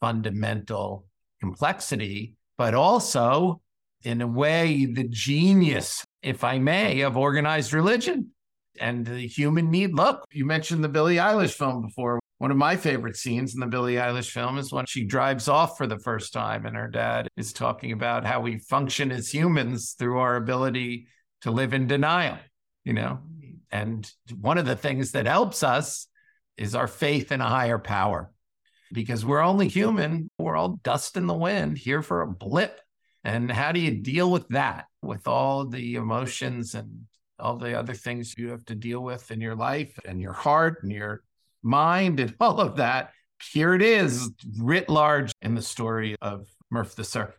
fundamental 0.00 1.06
complexity, 1.40 2.34
but 2.58 2.74
also, 2.74 3.60
in 4.02 4.20
a 4.20 4.26
way, 4.26 4.86
the 4.86 5.06
genius, 5.08 6.04
if 6.20 6.42
I 6.42 6.58
may, 6.58 7.02
of 7.02 7.16
organized 7.16 7.72
religion 7.72 8.32
and 8.80 9.06
the 9.06 9.26
human 9.28 9.70
need. 9.70 9.94
Look, 9.94 10.24
you 10.32 10.44
mentioned 10.44 10.82
the 10.82 10.88
Billie 10.88 11.16
Eilish 11.16 11.54
film 11.54 11.82
before. 11.82 12.18
One 12.38 12.50
of 12.50 12.56
my 12.56 12.76
favorite 12.76 13.16
scenes 13.16 13.54
in 13.54 13.60
the 13.60 13.68
Billie 13.68 13.94
Eilish 13.94 14.30
film 14.30 14.58
is 14.58 14.72
when 14.72 14.86
she 14.86 15.04
drives 15.04 15.46
off 15.46 15.78
for 15.78 15.86
the 15.86 16.00
first 16.00 16.32
time, 16.32 16.66
and 16.66 16.74
her 16.74 16.88
dad 16.88 17.28
is 17.36 17.52
talking 17.52 17.92
about 17.92 18.26
how 18.26 18.40
we 18.40 18.58
function 18.58 19.12
as 19.12 19.32
humans 19.32 19.94
through 19.96 20.18
our 20.18 20.34
ability 20.34 21.06
to 21.42 21.52
live 21.52 21.72
in 21.72 21.86
denial. 21.86 22.36
You 22.84 22.94
know, 22.94 23.20
and 23.74 24.08
one 24.38 24.56
of 24.56 24.66
the 24.66 24.76
things 24.76 25.10
that 25.10 25.26
helps 25.26 25.64
us 25.64 26.06
is 26.56 26.76
our 26.76 26.86
faith 26.86 27.32
in 27.32 27.40
a 27.40 27.48
higher 27.48 27.80
power 27.80 28.30
because 28.92 29.24
we're 29.24 29.42
only 29.42 29.66
human. 29.66 30.30
We're 30.38 30.54
all 30.54 30.78
dust 30.84 31.16
in 31.16 31.26
the 31.26 31.34
wind 31.34 31.76
here 31.76 32.00
for 32.00 32.22
a 32.22 32.30
blip. 32.30 32.80
And 33.24 33.50
how 33.50 33.72
do 33.72 33.80
you 33.80 33.90
deal 33.90 34.30
with 34.30 34.46
that, 34.50 34.84
with 35.02 35.26
all 35.26 35.66
the 35.66 35.96
emotions 35.96 36.76
and 36.76 37.06
all 37.40 37.56
the 37.56 37.76
other 37.76 37.94
things 37.94 38.38
you 38.38 38.50
have 38.50 38.64
to 38.66 38.76
deal 38.76 39.02
with 39.02 39.32
in 39.32 39.40
your 39.40 39.56
life 39.56 39.98
and 40.04 40.20
your 40.20 40.34
heart 40.34 40.84
and 40.84 40.92
your 40.92 41.24
mind 41.64 42.20
and 42.20 42.32
all 42.40 42.60
of 42.60 42.76
that? 42.76 43.10
Here 43.52 43.74
it 43.74 43.82
is, 43.82 44.30
writ 44.56 44.88
large 44.88 45.32
in 45.42 45.56
the 45.56 45.62
story 45.62 46.14
of 46.22 46.46
Murf 46.72 46.94
the 46.94 47.02
Surf 47.02 47.36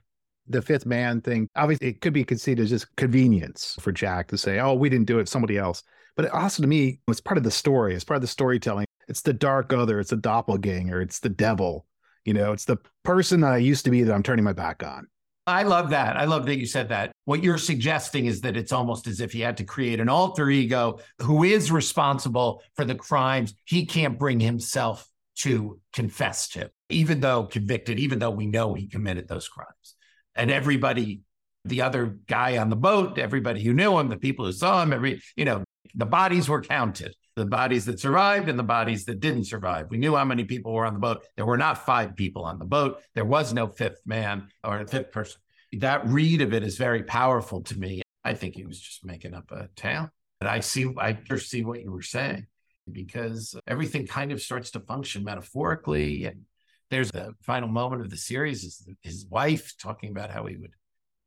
the 0.47 0.61
fifth 0.61 0.85
man 0.85 1.21
thing, 1.21 1.49
obviously, 1.55 1.87
it 1.87 2.01
could 2.01 2.13
be 2.13 2.23
conceived 2.23 2.59
as 2.59 2.69
just 2.69 2.95
convenience 2.97 3.75
for 3.79 3.91
Jack 3.91 4.27
to 4.27 4.37
say, 4.37 4.59
oh, 4.59 4.75
we 4.75 4.89
didn't 4.89 5.07
do 5.07 5.17
it, 5.17 5.27
somebody 5.27 5.57
else. 5.57 5.81
But 6.15 6.29
also 6.31 6.63
to 6.63 6.67
me, 6.67 6.99
it's 7.07 7.21
part 7.21 7.37
of 7.37 7.43
the 7.43 7.51
story, 7.51 7.93
it's 7.93 8.03
part 8.03 8.17
of 8.17 8.21
the 8.21 8.27
storytelling. 8.27 8.85
It's 9.07 9.21
the 9.21 9.33
dark 9.33 9.71
other, 9.73 9.99
it's 9.99 10.09
the 10.09 10.17
doppelganger, 10.17 11.01
it's 11.01 11.19
the 11.19 11.29
devil. 11.29 11.85
You 12.23 12.33
know, 12.33 12.53
it's 12.53 12.65
the 12.65 12.77
person 13.03 13.41
that 13.41 13.53
I 13.53 13.57
used 13.57 13.85
to 13.85 13.91
be 13.91 14.01
that 14.03 14.13
I'm 14.13 14.23
turning 14.23 14.45
my 14.45 14.53
back 14.53 14.83
on. 14.83 15.07
I 15.47 15.61
love 15.61 15.91
that. 15.91 16.17
I 16.17 16.25
love 16.25 16.47
that 16.47 16.57
you 16.57 16.65
said 16.65 16.89
that. 16.89 17.11
What 17.25 17.43
you're 17.43 17.59
suggesting 17.59 18.25
is 18.25 18.41
that 18.41 18.57
it's 18.57 18.71
almost 18.71 19.05
as 19.05 19.21
if 19.21 19.31
he 19.31 19.41
had 19.41 19.57
to 19.57 19.63
create 19.63 19.99
an 19.99 20.09
alter 20.09 20.49
ego 20.49 20.99
who 21.21 21.43
is 21.43 21.71
responsible 21.71 22.63
for 22.75 22.83
the 22.83 22.95
crimes 22.95 23.53
he 23.65 23.85
can't 23.85 24.17
bring 24.17 24.39
himself 24.39 25.07
to 25.35 25.79
confess 25.93 26.47
to, 26.49 26.71
even 26.89 27.19
though 27.19 27.43
convicted, 27.43 27.99
even 27.99 28.17
though 28.17 28.31
we 28.31 28.47
know 28.47 28.73
he 28.73 28.87
committed 28.87 29.27
those 29.27 29.47
crimes. 29.47 29.95
And 30.33 30.49
everybody, 30.49 31.21
the 31.63 31.81
other 31.83 32.17
guy 32.27 32.57
on 32.57 32.69
the 32.69 32.75
boat, 32.75 33.19
everybody 33.19 33.63
who 33.63 33.73
knew 33.73 33.99
him, 33.99 34.09
the 34.09 34.17
people 34.17 34.45
who 34.45 34.51
saw 34.51 34.81
him, 34.81 34.93
every, 34.93 35.21
you 35.35 35.45
know, 35.45 35.63
The 35.93 36.05
bodies 36.05 36.49
were 36.49 36.61
counted 36.61 37.15
the 37.35 37.45
bodies 37.45 37.85
that 37.85 37.99
survived 37.99 38.47
and 38.47 38.57
the 38.57 38.63
bodies 38.63 39.05
that 39.05 39.19
didn't 39.19 39.45
survive. 39.45 39.89
We 39.89 39.97
knew 39.97 40.15
how 40.15 40.23
many 40.23 40.45
people 40.45 40.73
were 40.73 40.85
on 40.85 40.93
the 40.93 40.99
boat. 40.99 41.25
There 41.35 41.45
were 41.45 41.57
not 41.57 41.85
five 41.85 42.15
people 42.15 42.45
on 42.45 42.59
the 42.59 42.65
boat. 42.65 43.01
There 43.13 43.25
was 43.25 43.53
no 43.53 43.67
fifth 43.67 44.01
man 44.05 44.47
or 44.63 44.85
fifth 44.87 45.11
person. 45.11 45.41
That 45.73 46.07
read 46.07 46.41
of 46.41 46.53
it 46.53 46.63
is 46.63 46.77
very 46.77 47.03
powerful 47.03 47.61
to 47.63 47.77
me. 47.77 48.01
I 48.23 48.33
think 48.33 48.55
he 48.55 48.65
was 48.65 48.79
just 48.79 49.05
making 49.05 49.33
up 49.33 49.51
a 49.51 49.67
tale. 49.75 50.09
But 50.39 50.49
I 50.49 50.61
see, 50.61 50.93
I 50.97 51.17
see 51.37 51.63
what 51.63 51.81
you 51.81 51.91
were 51.91 52.01
saying 52.01 52.47
because 52.89 53.55
everything 53.67 54.07
kind 54.07 54.31
of 54.31 54.41
starts 54.41 54.71
to 54.71 54.79
function 54.79 55.23
metaphorically. 55.23 56.25
And 56.25 56.43
there's 56.89 57.11
the 57.11 57.33
final 57.41 57.67
moment 57.67 58.01
of 58.01 58.09
the 58.09 58.17
series 58.17 58.63
is 58.63 58.87
his 59.01 59.25
wife 59.29 59.73
talking 59.77 60.11
about 60.11 60.31
how 60.31 60.45
he 60.45 60.55
would 60.55 60.71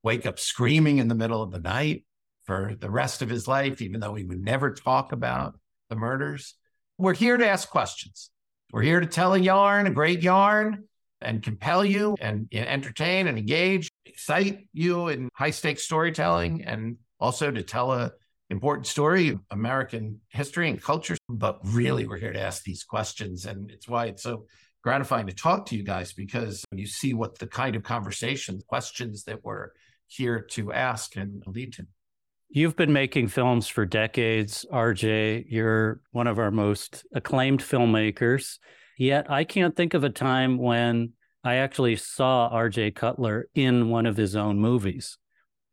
wake 0.03 0.25
up 0.25 0.39
screaming 0.39 0.99
in 0.99 1.09
the 1.09 1.15
middle 1.15 1.43
of 1.43 1.51
the 1.51 1.59
night 1.59 2.05
for 2.49 2.75
the 2.81 2.91
rest 2.91 3.21
of 3.21 3.29
his 3.29 3.47
life, 3.47 3.83
even 3.83 4.01
though 4.01 4.15
he 4.15 4.25
would 4.25 4.43
never 4.43 4.73
talk 4.73 5.13
about 5.13 5.55
the 5.91 5.97
murders. 5.97 6.55
We're 6.97 7.13
here 7.13 7.37
to 7.37 7.47
ask 7.47 7.69
questions. 7.69 8.31
We're 8.73 8.83
here 8.83 9.01
to 9.01 9.07
tell 9.07 9.35
a 9.35 9.39
yarn, 9.39 9.87
a 9.87 9.91
great 9.91 10.23
yarn, 10.23 10.85
and 11.21 11.43
compel 11.43 11.85
you 11.85 12.17
and 12.23 12.49
entertain 12.51 13.27
and 13.27 13.39
engage, 13.39 13.91
excite 14.07 14.67
you 14.73 15.09
in 15.09 15.29
high 15.35 15.51
stakes 15.51 15.83
storytelling, 15.83 16.65
and 16.65 16.97
also 17.21 17.51
to 17.51 17.63
tell 17.63 17.93
a 17.93 18.13
important 18.49 18.87
story 18.87 19.29
of 19.29 19.41
American 19.51 20.19
history 20.31 20.71
and 20.71 20.83
culture. 20.83 21.19
But 21.29 21.61
really, 21.65 22.07
we're 22.07 22.17
here 22.17 22.33
to 22.33 22.41
ask 22.41 22.65
these 22.65 22.83
questions. 22.83 23.45
And 23.45 23.71
it's 23.71 23.87
why 23.87 24.07
it's 24.07 24.23
so 24.23 24.47
gratifying 24.83 25.27
to 25.27 25.35
talk 25.35 25.67
to 25.67 25.77
you 25.77 25.83
guys 25.83 26.15
because 26.15 26.65
you 26.73 26.87
see 26.87 27.13
what 27.13 27.39
the 27.39 27.47
kind 27.47 27.77
of 27.77 27.83
conversations, 27.83 28.65
questions 28.67 29.25
that 29.25 29.45
we're 29.45 29.73
here 30.07 30.41
to 30.53 30.73
ask 30.73 31.15
and 31.15 31.43
lead 31.47 31.75
to. 31.75 31.87
You've 32.51 32.77
been 32.77 32.93
making 32.93 33.29
films 33.29 33.69
for 33.69 33.85
decades, 33.85 34.65
RJ. 34.73 35.45
You're 35.49 36.01
one 36.13 36.27
of 36.27 36.39
our 36.39 36.51
most 36.51 37.05
acclaimed 37.13 37.61
filmmakers. 37.61 38.59
Yet 38.97 39.31
I 39.31 39.45
can't 39.45 39.77
think 39.77 39.95
of 39.95 40.03
a 40.03 40.11
time 40.11 40.57
when 40.57 41.13
I 41.45 41.57
actually 41.57 41.97
saw 41.97 42.51
RJ 42.51 42.95
Cutler 42.95 43.49
in 43.55 43.91
one 43.91 44.07
of 44.07 44.17
his 44.17 44.35
own 44.35 44.59
movies. 44.59 45.19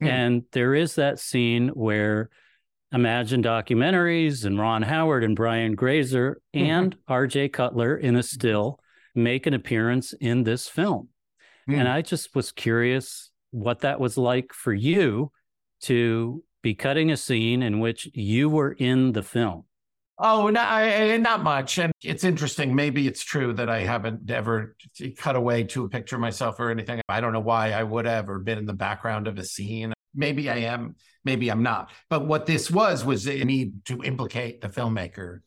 Hmm. 0.02 0.08
And 0.08 0.44
there 0.52 0.76
is 0.76 0.96
that 0.96 1.20
scene 1.20 1.70
where 1.70 2.30
Imagine 2.92 3.42
Documentaries 3.42 4.46
and 4.46 4.60
Ron 4.60 4.82
Howard 4.82 5.24
and 5.24 5.36
Brian 5.36 5.76
Grazer 5.76 6.42
mm-hmm. 6.54 6.66
and 6.66 6.98
RJ 7.10 7.54
Cutler 7.54 7.98
in 7.98 8.16
a 8.16 8.24
still 8.24 8.80
make 9.16 9.48
an 9.48 9.54
appearance 9.54 10.14
in 10.14 10.44
this 10.44 10.68
film. 10.68 11.08
Hmm. 11.68 11.76
And 11.76 11.88
I 11.88 12.02
just 12.02 12.36
was 12.36 12.52
curious 12.52 13.32
what 13.52 13.80
that 13.80 14.00
was 14.00 14.18
like 14.18 14.54
for 14.54 14.74
you 14.74 15.32
to 15.84 16.44
be 16.66 16.74
cutting 16.74 17.12
a 17.12 17.16
scene 17.16 17.62
in 17.62 17.80
which 17.80 18.10
you 18.16 18.50
were 18.50 18.72
in 18.72 19.12
the 19.12 19.22
film? 19.22 19.66
Oh, 20.18 20.50
not, 20.50 20.68
I, 20.72 21.16
not 21.18 21.44
much. 21.44 21.78
And 21.78 21.94
it's 22.04 22.24
interesting. 22.24 22.74
Maybe 22.74 23.06
it's 23.06 23.24
true 23.24 23.54
that 23.54 23.70
I 23.70 23.82
haven't 23.82 24.32
ever 24.32 24.76
cut 25.16 25.36
away 25.36 25.66
to 25.66 25.86
a 25.86 25.90
picture 25.90 26.18
myself 26.18 26.60
or 26.60 26.72
anything. 26.72 27.02
I 27.08 27.22
don't 27.22 27.34
know 27.34 27.40
why 27.40 27.72
I 27.72 27.84
would 27.84 28.06
have 28.06 28.32
or 28.32 28.40
been 28.40 28.58
in 28.58 28.66
the 28.66 28.74
background 28.74 29.28
of 29.28 29.38
a 29.38 29.44
scene. 29.44 29.94
Maybe 30.16 30.50
I 30.50 30.56
am, 30.62 30.96
maybe 31.24 31.52
I'm 31.52 31.62
not. 31.62 31.92
But 32.10 32.26
what 32.26 32.48
this 32.48 32.72
was 32.72 33.06
was 33.06 33.28
a 33.28 33.44
need 33.44 33.86
to 33.86 34.02
implicate 34.02 34.62
the 34.62 34.70
filmmaker 34.70 35.42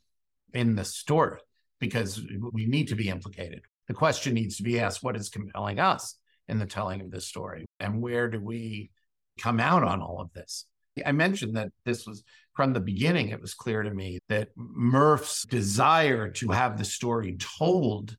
in 0.54 0.76
the 0.76 0.85
story 0.85 1.40
because 1.81 2.24
we 2.52 2.66
need 2.66 2.88
to 2.88 2.94
be 2.94 3.09
implicated. 3.09 3.62
The 3.88 3.94
question 3.94 4.35
needs 4.35 4.59
to 4.59 4.62
be 4.62 4.78
asked 4.78 5.02
what 5.02 5.16
is 5.16 5.31
compelling 5.31 5.81
us 5.81 6.14
in 6.46 6.61
the 6.61 6.66
telling 6.66 7.00
of 7.00 7.11
this 7.11 7.26
story? 7.26 7.66
And 7.81 8.00
where 8.00 8.28
do 8.28 8.38
we 8.40 8.92
come 9.40 9.59
out 9.59 9.83
on 9.83 10.00
all 10.00 10.20
of 10.20 10.33
this? 10.33 10.66
I 11.04 11.12
mentioned 11.12 11.56
that 11.56 11.70
this 11.84 12.06
was 12.06 12.22
from 12.54 12.72
the 12.72 12.80
beginning, 12.80 13.28
it 13.28 13.40
was 13.40 13.54
clear 13.54 13.82
to 13.82 13.90
me 13.90 14.18
that 14.28 14.48
Murf's 14.56 15.44
desire 15.44 16.28
to 16.30 16.48
have 16.48 16.76
the 16.76 16.84
story 16.84 17.37
told 17.38 18.16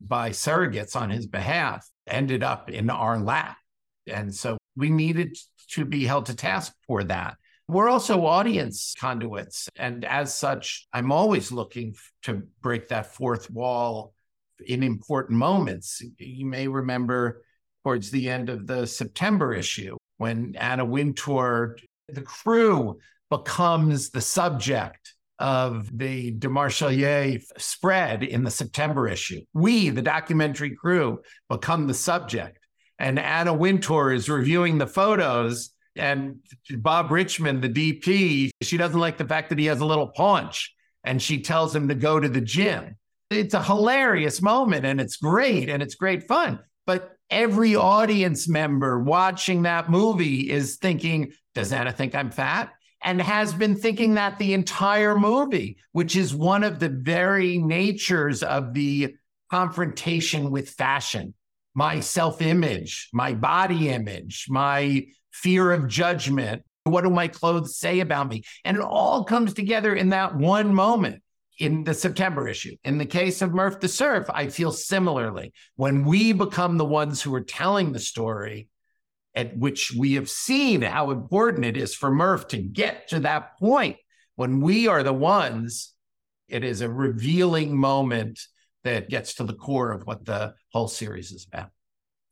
by 0.00 0.30
surrogates 0.30 0.96
on 0.96 1.10
his 1.10 1.26
behalf 1.26 1.88
ended 2.06 2.42
up 2.42 2.68
in 2.68 2.90
our 2.90 3.18
lap. 3.18 3.56
And 4.06 4.34
so 4.34 4.58
we 4.76 4.90
needed 4.90 5.36
to 5.70 5.84
be 5.84 6.04
held 6.04 6.26
to 6.26 6.34
task 6.34 6.74
for 6.86 7.04
that. 7.04 7.36
We're 7.68 7.88
also 7.88 8.26
audience 8.26 8.94
conduits. 8.98 9.68
And 9.76 10.04
as 10.04 10.34
such, 10.34 10.86
I'm 10.92 11.10
always 11.10 11.50
looking 11.50 11.94
to 12.22 12.42
break 12.62 12.88
that 12.88 13.14
fourth 13.14 13.50
wall 13.50 14.14
in 14.64 14.82
important 14.82 15.38
moments. 15.38 16.02
You 16.18 16.46
may 16.46 16.68
remember 16.68 17.42
towards 17.82 18.10
the 18.10 18.30
end 18.30 18.48
of 18.48 18.66
the 18.66 18.86
September 18.86 19.54
issue 19.54 19.96
when 20.18 20.54
Anna 20.56 20.84
Wintour 20.84 21.76
the 22.08 22.22
crew 22.22 22.98
becomes 23.30 24.10
the 24.10 24.20
subject 24.20 25.14
of 25.38 25.96
the 25.96 26.30
de 26.30 26.48
Demarchelier 26.48 27.42
spread 27.58 28.22
in 28.22 28.44
the 28.44 28.50
September 28.50 29.08
issue. 29.08 29.42
We, 29.52 29.90
the 29.90 30.02
documentary 30.02 30.74
crew, 30.74 31.20
become 31.50 31.86
the 31.86 31.94
subject. 31.94 32.58
And 32.98 33.18
Anna 33.18 33.52
Wintour 33.52 34.12
is 34.12 34.28
reviewing 34.28 34.78
the 34.78 34.86
photos, 34.86 35.70
and 35.96 36.36
Bob 36.70 37.10
Richman, 37.10 37.60
the 37.60 37.68
DP, 37.68 38.50
she 38.62 38.76
doesn't 38.76 38.98
like 38.98 39.18
the 39.18 39.26
fact 39.26 39.50
that 39.50 39.58
he 39.58 39.66
has 39.66 39.80
a 39.80 39.86
little 39.86 40.08
paunch, 40.08 40.74
and 41.04 41.20
she 41.20 41.42
tells 41.42 41.74
him 41.74 41.88
to 41.88 41.94
go 41.94 42.18
to 42.18 42.28
the 42.28 42.40
gym. 42.40 42.96
It's 43.30 43.54
a 43.54 43.62
hilarious 43.62 44.40
moment, 44.40 44.86
and 44.86 45.00
it's 45.00 45.16
great, 45.16 45.68
and 45.68 45.82
it's 45.82 45.94
great 45.94 46.26
fun. 46.28 46.60
But 46.86 47.16
every 47.28 47.76
audience 47.76 48.48
member 48.48 48.98
watching 48.98 49.62
that 49.62 49.90
movie 49.90 50.50
is 50.50 50.76
thinking, 50.76 51.32
does 51.56 51.72
Anna 51.72 51.90
think 51.90 52.14
I'm 52.14 52.30
fat? 52.30 52.70
And 53.02 53.20
has 53.20 53.52
been 53.52 53.76
thinking 53.76 54.14
that 54.14 54.38
the 54.38 54.52
entire 54.52 55.18
movie, 55.18 55.78
which 55.92 56.14
is 56.14 56.34
one 56.34 56.62
of 56.62 56.78
the 56.78 56.88
very 56.88 57.58
natures 57.58 58.42
of 58.42 58.74
the 58.74 59.16
confrontation 59.50 60.50
with 60.50 60.70
fashion 60.70 61.34
my 61.74 62.00
self 62.00 62.40
image, 62.40 63.10
my 63.12 63.34
body 63.34 63.90
image, 63.90 64.46
my 64.48 65.06
fear 65.30 65.72
of 65.72 65.88
judgment. 65.88 66.62
What 66.84 67.04
do 67.04 67.10
my 67.10 67.28
clothes 67.28 67.76
say 67.76 68.00
about 68.00 68.28
me? 68.28 68.44
And 68.64 68.76
it 68.76 68.82
all 68.82 69.24
comes 69.24 69.52
together 69.52 69.94
in 69.94 70.08
that 70.10 70.36
one 70.36 70.72
moment 70.74 71.22
in 71.58 71.84
the 71.84 71.92
September 71.92 72.48
issue. 72.48 72.76
In 72.84 72.96
the 72.96 73.04
case 73.04 73.42
of 73.42 73.50
Murf 73.50 73.80
the 73.80 73.88
Surf, 73.88 74.26
I 74.30 74.48
feel 74.48 74.72
similarly. 74.72 75.52
When 75.76 76.04
we 76.04 76.32
become 76.32 76.78
the 76.78 76.84
ones 76.84 77.20
who 77.20 77.34
are 77.34 77.42
telling 77.42 77.92
the 77.92 77.98
story, 77.98 78.68
at 79.36 79.56
which 79.56 79.92
we 79.96 80.14
have 80.14 80.30
seen 80.30 80.80
how 80.82 81.10
important 81.10 81.66
it 81.66 81.76
is 81.76 81.94
for 81.94 82.10
Murf 82.10 82.48
to 82.48 82.56
get 82.56 83.08
to 83.08 83.20
that 83.20 83.58
point, 83.58 83.96
when 84.34 84.60
we 84.60 84.88
are 84.88 85.02
the 85.02 85.12
ones, 85.12 85.92
it 86.48 86.64
is 86.64 86.80
a 86.80 86.88
revealing 86.88 87.76
moment 87.76 88.40
that 88.84 89.10
gets 89.10 89.34
to 89.34 89.44
the 89.44 89.52
core 89.52 89.92
of 89.92 90.06
what 90.06 90.24
the 90.24 90.54
whole 90.72 90.88
series 90.88 91.32
is 91.32 91.46
about. 91.52 91.70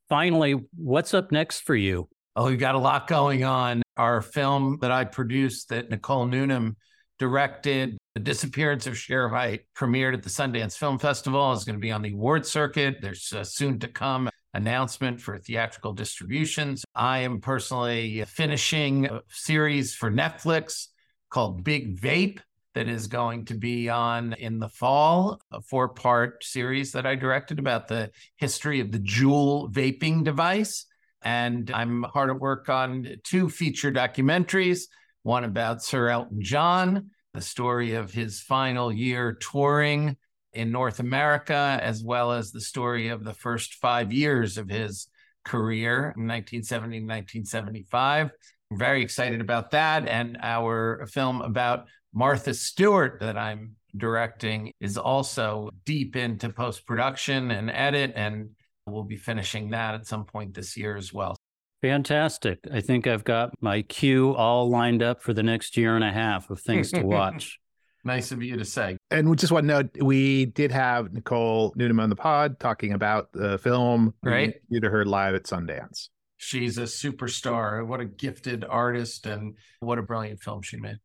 Finally, 0.08 0.64
what's 0.76 1.12
up 1.12 1.30
next 1.30 1.60
for 1.60 1.74
you? 1.74 2.08
Oh, 2.36 2.46
we've 2.46 2.58
got 2.58 2.74
a 2.74 2.78
lot 2.78 3.06
going 3.06 3.44
on. 3.44 3.82
Our 3.96 4.22
film 4.22 4.78
that 4.80 4.90
I 4.90 5.04
produced 5.04 5.68
that 5.68 5.90
Nicole 5.90 6.26
Newnham 6.26 6.76
directed 7.18 7.96
the 8.14 8.20
Disappearance 8.20 8.86
of 8.86 8.98
Shere 8.98 9.28
Hite 9.28 9.62
premiered 9.76 10.14
at 10.14 10.22
the 10.22 10.30
Sundance 10.30 10.76
Film 10.76 10.98
Festival. 10.98 11.52
is 11.52 11.64
going 11.64 11.76
to 11.76 11.80
be 11.80 11.92
on 11.92 12.02
the 12.02 12.12
award 12.12 12.46
circuit. 12.46 12.96
There's 13.00 13.32
a 13.32 13.44
soon 13.44 13.78
to 13.80 13.88
come 13.88 14.28
announcement 14.54 15.20
for 15.20 15.38
theatrical 15.38 15.92
distributions. 15.92 16.84
I 16.94 17.18
am 17.18 17.40
personally 17.40 18.24
finishing 18.26 19.06
a 19.06 19.20
series 19.28 19.94
for 19.94 20.10
Netflix 20.10 20.86
called 21.28 21.64
Big 21.64 22.00
Vape 22.00 22.38
that 22.74 22.88
is 22.88 23.06
going 23.06 23.44
to 23.46 23.54
be 23.54 23.88
on 23.88 24.32
in 24.32 24.58
the 24.58 24.68
fall, 24.68 25.40
a 25.52 25.60
four 25.60 25.90
part 25.90 26.42
series 26.42 26.92
that 26.92 27.06
I 27.06 27.14
directed 27.14 27.58
about 27.58 27.88
the 27.88 28.10
history 28.36 28.80
of 28.80 28.90
the 28.90 28.98
Juul 28.98 29.70
vaping 29.72 30.24
device. 30.24 30.86
And 31.22 31.70
I'm 31.72 32.02
hard 32.02 32.30
at 32.30 32.40
work 32.40 32.68
on 32.68 33.16
two 33.24 33.50
feature 33.50 33.92
documentaries 33.92 34.84
one 35.22 35.44
about 35.44 35.82
Sir 35.82 36.08
Elton 36.08 36.42
John 36.42 37.10
the 37.34 37.40
story 37.40 37.94
of 37.94 38.12
his 38.12 38.40
final 38.40 38.92
year 38.92 39.32
touring 39.32 40.16
in 40.54 40.70
North 40.70 41.00
America, 41.00 41.78
as 41.82 42.02
well 42.02 42.32
as 42.32 42.50
the 42.50 42.60
story 42.60 43.08
of 43.08 43.24
the 43.24 43.34
first 43.34 43.74
five 43.74 44.12
years 44.12 44.58
of 44.58 44.68
his 44.68 45.08
career, 45.44 46.14
1970 46.16 47.00
1975. 47.00 48.30
I'm 48.70 48.78
very 48.78 49.02
excited 49.02 49.40
about 49.40 49.70
that. 49.72 50.08
And 50.08 50.38
our 50.42 51.06
film 51.06 51.42
about 51.42 51.86
Martha 52.12 52.54
Stewart 52.54 53.18
that 53.20 53.36
I'm 53.36 53.76
directing 53.96 54.72
is 54.80 54.96
also 54.96 55.70
deep 55.84 56.16
into 56.16 56.48
post 56.48 56.86
production 56.86 57.50
and 57.50 57.70
edit, 57.70 58.12
and 58.16 58.50
we'll 58.86 59.04
be 59.04 59.16
finishing 59.16 59.70
that 59.70 59.94
at 59.94 60.06
some 60.06 60.24
point 60.24 60.54
this 60.54 60.76
year 60.76 60.96
as 60.96 61.12
well. 61.12 61.36
Fantastic. 61.82 62.60
I 62.72 62.80
think 62.80 63.06
I've 63.06 63.24
got 63.24 63.50
my 63.60 63.82
queue 63.82 64.34
all 64.34 64.70
lined 64.70 65.02
up 65.02 65.22
for 65.22 65.34
the 65.34 65.42
next 65.42 65.76
year 65.76 65.94
and 65.96 66.04
a 66.04 66.10
half 66.10 66.48
of 66.48 66.60
things 66.60 66.90
to 66.92 67.02
watch. 67.04 67.58
Nice 68.04 68.32
of 68.32 68.42
you 68.42 68.56
to 68.56 68.64
say. 68.64 68.96
And 69.10 69.28
we 69.28 69.36
just 69.36 69.52
want 69.52 69.64
to 69.64 69.68
note 69.68 69.96
we 70.00 70.46
did 70.46 70.70
have 70.72 71.12
Nicole 71.12 71.72
Newnham 71.76 72.00
on 72.00 72.10
the 72.10 72.16
pod 72.16 72.60
talking 72.60 72.92
about 72.92 73.32
the 73.32 73.58
film. 73.58 74.14
Right. 74.22 74.54
You 74.68 74.80
to 74.80 74.90
her 74.90 75.04
live 75.04 75.34
at 75.34 75.44
Sundance. 75.44 76.08
She's 76.36 76.78
a 76.78 76.82
superstar. 76.82 77.86
What 77.86 78.00
a 78.00 78.04
gifted 78.04 78.64
artist 78.64 79.26
and 79.26 79.56
what 79.80 79.98
a 79.98 80.02
brilliant 80.02 80.42
film 80.42 80.62
she 80.62 80.76
made. 80.76 80.98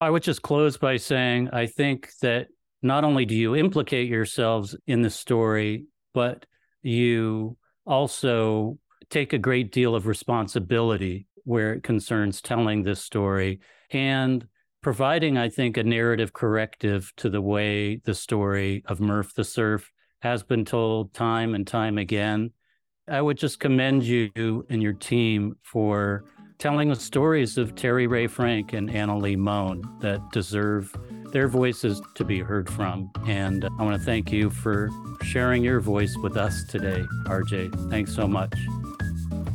I 0.00 0.10
would 0.10 0.22
just 0.22 0.42
close 0.42 0.76
by 0.76 0.96
saying 0.96 1.50
I 1.52 1.66
think 1.66 2.10
that 2.22 2.48
not 2.82 3.04
only 3.04 3.24
do 3.24 3.34
you 3.34 3.54
implicate 3.54 4.08
yourselves 4.08 4.76
in 4.86 5.02
the 5.02 5.10
story, 5.10 5.86
but 6.12 6.44
you 6.82 7.56
also 7.86 8.78
take 9.08 9.32
a 9.32 9.38
great 9.38 9.72
deal 9.72 9.94
of 9.94 10.06
responsibility 10.06 11.26
where 11.44 11.72
it 11.72 11.82
concerns 11.82 12.40
telling 12.40 12.82
this 12.82 13.00
story 13.00 13.60
and 13.90 14.46
providing, 14.82 15.38
I 15.38 15.48
think, 15.48 15.76
a 15.76 15.82
narrative 15.82 16.32
corrective 16.32 17.12
to 17.18 17.30
the 17.30 17.40
way 17.40 17.96
the 17.96 18.14
story 18.14 18.82
of 18.86 18.98
Murf 18.98 19.34
the 19.34 19.44
Surf 19.44 19.90
has 20.20 20.42
been 20.42 20.64
told 20.64 21.14
time 21.14 21.54
and 21.54 21.66
time 21.66 21.98
again. 21.98 22.50
I 23.08 23.20
would 23.20 23.36
just 23.36 23.58
commend 23.60 24.04
you 24.04 24.66
and 24.68 24.82
your 24.82 24.92
team 24.92 25.56
for 25.62 26.24
telling 26.58 26.88
the 26.88 26.96
stories 26.96 27.58
of 27.58 27.74
Terry 27.74 28.06
Rae 28.06 28.28
Frank 28.28 28.72
and 28.72 28.88
Annelie 28.88 29.36
Mohn 29.36 29.82
that 30.00 30.20
deserve 30.30 30.96
their 31.32 31.48
voices 31.48 32.00
to 32.14 32.24
be 32.24 32.38
heard 32.38 32.70
from. 32.70 33.10
And 33.26 33.64
I 33.64 33.82
want 33.82 33.98
to 33.98 34.04
thank 34.04 34.30
you 34.30 34.48
for 34.48 34.88
sharing 35.22 35.64
your 35.64 35.80
voice 35.80 36.16
with 36.22 36.36
us 36.36 36.62
today, 36.68 37.04
RJ. 37.26 37.90
Thanks 37.90 38.14
so 38.14 38.28
much. 38.28 38.54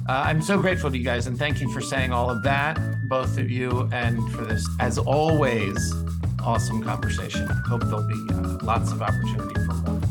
Uh, 0.09 0.23
I'm 0.25 0.41
so 0.41 0.59
grateful 0.59 0.89
to 0.89 0.97
you 0.97 1.03
guys, 1.03 1.27
and 1.27 1.37
thank 1.37 1.61
you 1.61 1.71
for 1.71 1.81
saying 1.81 2.11
all 2.11 2.29
of 2.29 2.43
that, 2.43 2.77
both 3.07 3.37
of 3.37 3.49
you, 3.49 3.87
and 3.91 4.29
for 4.31 4.43
this, 4.43 4.67
as 4.79 4.97
always, 4.97 5.93
awesome 6.43 6.83
conversation. 6.83 7.47
Hope 7.67 7.83
there'll 7.83 8.07
be 8.07 8.33
uh, 8.33 8.57
lots 8.63 8.91
of 8.91 9.01
opportunity 9.01 9.55
for 9.65 9.73
more. 9.73 10.01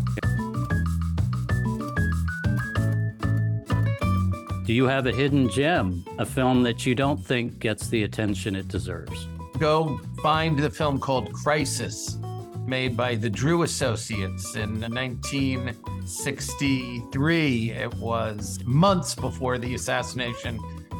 Do 4.64 4.72
you 4.72 4.86
have 4.86 5.06
a 5.06 5.12
hidden 5.12 5.48
gem, 5.48 6.04
a 6.18 6.26
film 6.26 6.64
that 6.64 6.84
you 6.84 6.96
don't 6.96 7.24
think 7.24 7.60
gets 7.60 7.88
the 7.88 8.02
attention 8.02 8.56
it 8.56 8.68
deserves? 8.68 9.28
Go 9.58 10.00
find 10.22 10.58
the 10.58 10.70
film 10.70 10.98
called 10.98 11.32
Crisis, 11.32 12.18
made 12.66 12.96
by 12.96 13.14
the 13.14 13.30
Drew 13.30 13.62
Associates 13.62 14.56
in 14.56 14.80
1963. 14.80 17.70
It 17.70 17.94
was 17.94 18.58
months 18.64 19.14
before 19.14 19.58
the 19.58 19.74
assassination 19.74 20.58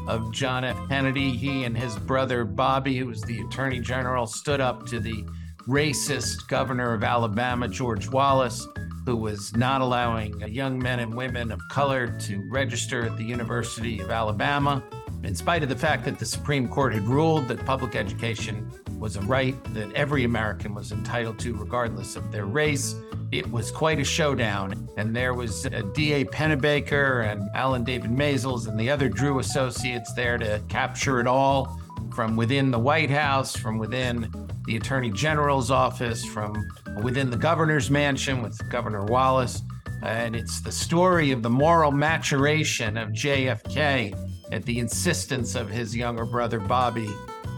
of 0.08 0.32
John 0.32 0.64
F. 0.64 0.76
Kennedy. 0.88 1.30
He 1.30 1.64
and 1.64 1.76
his 1.76 1.96
brother 1.96 2.44
Bobby, 2.44 2.96
who 2.96 3.06
was 3.06 3.22
the 3.22 3.40
attorney 3.40 3.80
general, 3.80 4.26
stood 4.26 4.60
up 4.60 4.86
to 4.86 5.00
the 5.00 5.24
racist 5.66 6.48
governor 6.48 6.92
of 6.92 7.02
Alabama, 7.02 7.68
George 7.68 8.08
Wallace, 8.08 8.66
who 9.04 9.16
was 9.16 9.54
not 9.56 9.80
allowing 9.80 10.40
young 10.48 10.78
men 10.78 11.00
and 11.00 11.14
women 11.14 11.52
of 11.52 11.60
color 11.70 12.08
to 12.20 12.42
register 12.50 13.04
at 13.04 13.16
the 13.16 13.24
University 13.24 14.00
of 14.00 14.10
Alabama 14.10 14.82
in 15.22 15.34
spite 15.34 15.62
of 15.62 15.68
the 15.68 15.76
fact 15.76 16.04
that 16.04 16.18
the 16.18 16.24
Supreme 16.24 16.68
Court 16.68 16.94
had 16.94 17.06
ruled 17.06 17.48
that 17.48 17.64
public 17.64 17.96
education 17.96 18.70
was 18.98 19.16
a 19.16 19.20
right 19.22 19.54
that 19.74 19.92
every 19.92 20.24
American 20.24 20.74
was 20.74 20.92
entitled 20.92 21.38
to, 21.40 21.54
regardless 21.54 22.16
of 22.16 22.32
their 22.32 22.46
race. 22.46 22.94
It 23.32 23.50
was 23.50 23.70
quite 23.70 23.98
a 23.98 24.04
showdown. 24.04 24.88
And 24.96 25.14
there 25.14 25.34
was 25.34 25.66
uh, 25.66 25.82
D.A. 25.94 26.24
Pennebaker 26.24 27.30
and 27.30 27.48
Alan 27.54 27.84
David 27.84 28.10
Maysles 28.10 28.68
and 28.68 28.78
the 28.78 28.90
other 28.90 29.08
Drew 29.08 29.38
associates 29.38 30.12
there 30.14 30.38
to 30.38 30.62
capture 30.68 31.20
it 31.20 31.26
all 31.26 31.80
from 32.14 32.36
within 32.36 32.70
the 32.70 32.78
White 32.78 33.10
House, 33.10 33.54
from 33.54 33.78
within 33.78 34.32
the 34.64 34.76
Attorney 34.76 35.10
General's 35.10 35.70
office, 35.70 36.24
from 36.24 36.66
within 37.02 37.30
the 37.30 37.36
governor's 37.36 37.90
mansion 37.90 38.42
with 38.42 38.58
Governor 38.70 39.04
Wallace. 39.04 39.62
And 40.02 40.34
it's 40.34 40.60
the 40.60 40.72
story 40.72 41.30
of 41.30 41.42
the 41.42 41.50
moral 41.50 41.92
maturation 41.92 42.96
of 42.96 43.10
JFK 43.10 44.16
at 44.52 44.64
the 44.64 44.78
insistence 44.78 45.54
of 45.54 45.68
his 45.68 45.94
younger 45.96 46.24
brother 46.24 46.60
Bobby. 46.60 47.08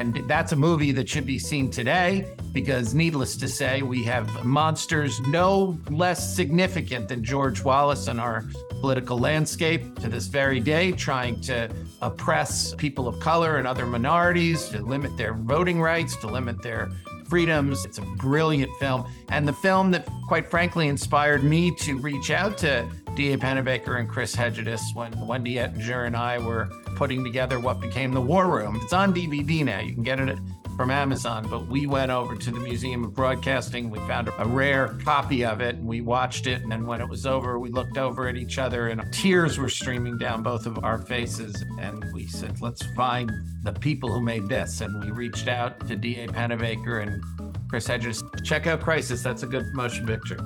And 0.01 0.15
that's 0.29 0.53
a 0.53 0.57
movie 0.57 0.93
that 0.93 1.09
should 1.09 1.27
be 1.27 1.39
seen 1.39 1.71
today 1.71 2.35
because, 2.53 2.95
needless 2.95 3.37
to 3.37 3.49
say, 3.49 3.83
we 3.83 4.05
have 4.05 4.45
monsters 4.45 5.21
no 5.21 5.79
less 5.91 6.35
significant 6.35 7.09
than 7.09 7.25
George 7.25 7.65
Wallace 7.65 8.09
in 8.09 8.19
our 8.19 8.45
political 8.81 9.19
landscape 9.19 9.99
to 9.99 10.09
this 10.09 10.27
very 10.27 10.61
day, 10.61 10.93
trying 10.93 11.41
to 11.43 11.69
oppress 12.01 12.75
people 12.77 13.09
of 13.09 13.19
color 13.19 13.57
and 13.57 13.67
other 13.67 13.87
minorities, 13.87 14.69
to 14.69 14.81
limit 14.81 15.17
their 15.17 15.35
voting 15.35 15.81
rights, 15.81 16.17
to 16.17 16.29
limit 16.29 16.63
their 16.63 16.91
freedoms. 17.29 17.85
It's 17.85 17.99
a 17.99 18.03
brilliant 18.03 18.71
film. 18.79 19.05
And 19.29 19.47
the 19.47 19.53
film 19.53 19.91
that, 19.91 20.09
quite 20.27 20.51
frankly, 20.51 20.89
inspired 20.89 21.45
me 21.45 21.75
to 21.77 21.99
reach 21.99 22.31
out 22.31 22.57
to 22.59 22.89
D.A. 23.19 23.37
Pennebaker 23.37 23.99
and 23.99 24.09
Chris 24.09 24.33
Hegedus 24.37 24.95
when 24.95 25.12
Wendy 25.27 25.59
Ettinger 25.59 26.05
and 26.05 26.16
I 26.16 26.39
were 26.39 26.66
putting 26.95 27.25
together 27.25 27.59
what 27.59 27.81
became 27.81 28.12
the 28.12 28.21
War 28.21 28.47
Room. 28.47 28.79
It's 28.81 28.93
on 28.93 29.12
DVD 29.12 29.64
now. 29.64 29.81
You 29.81 29.93
can 29.93 30.05
get 30.05 30.21
it 30.21 30.39
from 30.77 30.93
Amazon, 30.93 31.45
but 31.51 31.66
we 31.66 31.89
went 31.89 32.12
over 32.12 32.37
to 32.37 32.51
the 32.53 32.61
Museum 32.61 33.03
of 33.03 33.14
Broadcasting. 33.14 33.91
We 33.91 33.99
found 34.07 34.31
a 34.39 34.47
rare 34.47 34.97
copy 35.05 35.45
of 35.45 35.61
it 35.61 35.75
and 35.75 35.85
we 35.89 36.01
watched 36.01 36.47
it. 36.47 36.62
And 36.62 36.71
then 36.71 36.87
when 36.87 37.01
it 37.01 37.09
was 37.09 37.27
over, 37.27 37.59
we 37.59 37.71
looked 37.71 37.99
over 37.99 38.29
at 38.29 38.37
each 38.37 38.57
other 38.57 38.87
and 38.87 39.03
tears 39.12 39.59
were 39.59 39.69
streaming 39.69 40.16
down 40.16 40.45
both 40.45 40.64
of 40.64 40.85
our 40.85 40.99
faces. 40.99 41.64
And 41.81 42.05
we 42.14 42.29
said, 42.29 42.61
let's 42.61 42.87
find 42.95 43.33
the 43.64 43.73
people 43.73 44.12
who 44.12 44.21
made 44.21 44.49
this. 44.49 44.81
And 44.81 45.03
we 45.03 45.11
reached 45.11 45.49
out 45.49 45.89
to 45.89 45.97
D.A. 45.97 46.29
Pennebaker 46.29 47.03
and 47.03 47.69
Chris 47.69 47.89
Hegedus. 47.89 48.23
Check 48.45 48.69
out 48.69 48.81
Crisis. 48.81 49.25
That's 49.25 49.43
a 49.43 49.49
good 49.49 49.66
motion 49.75 50.07
picture. 50.07 50.39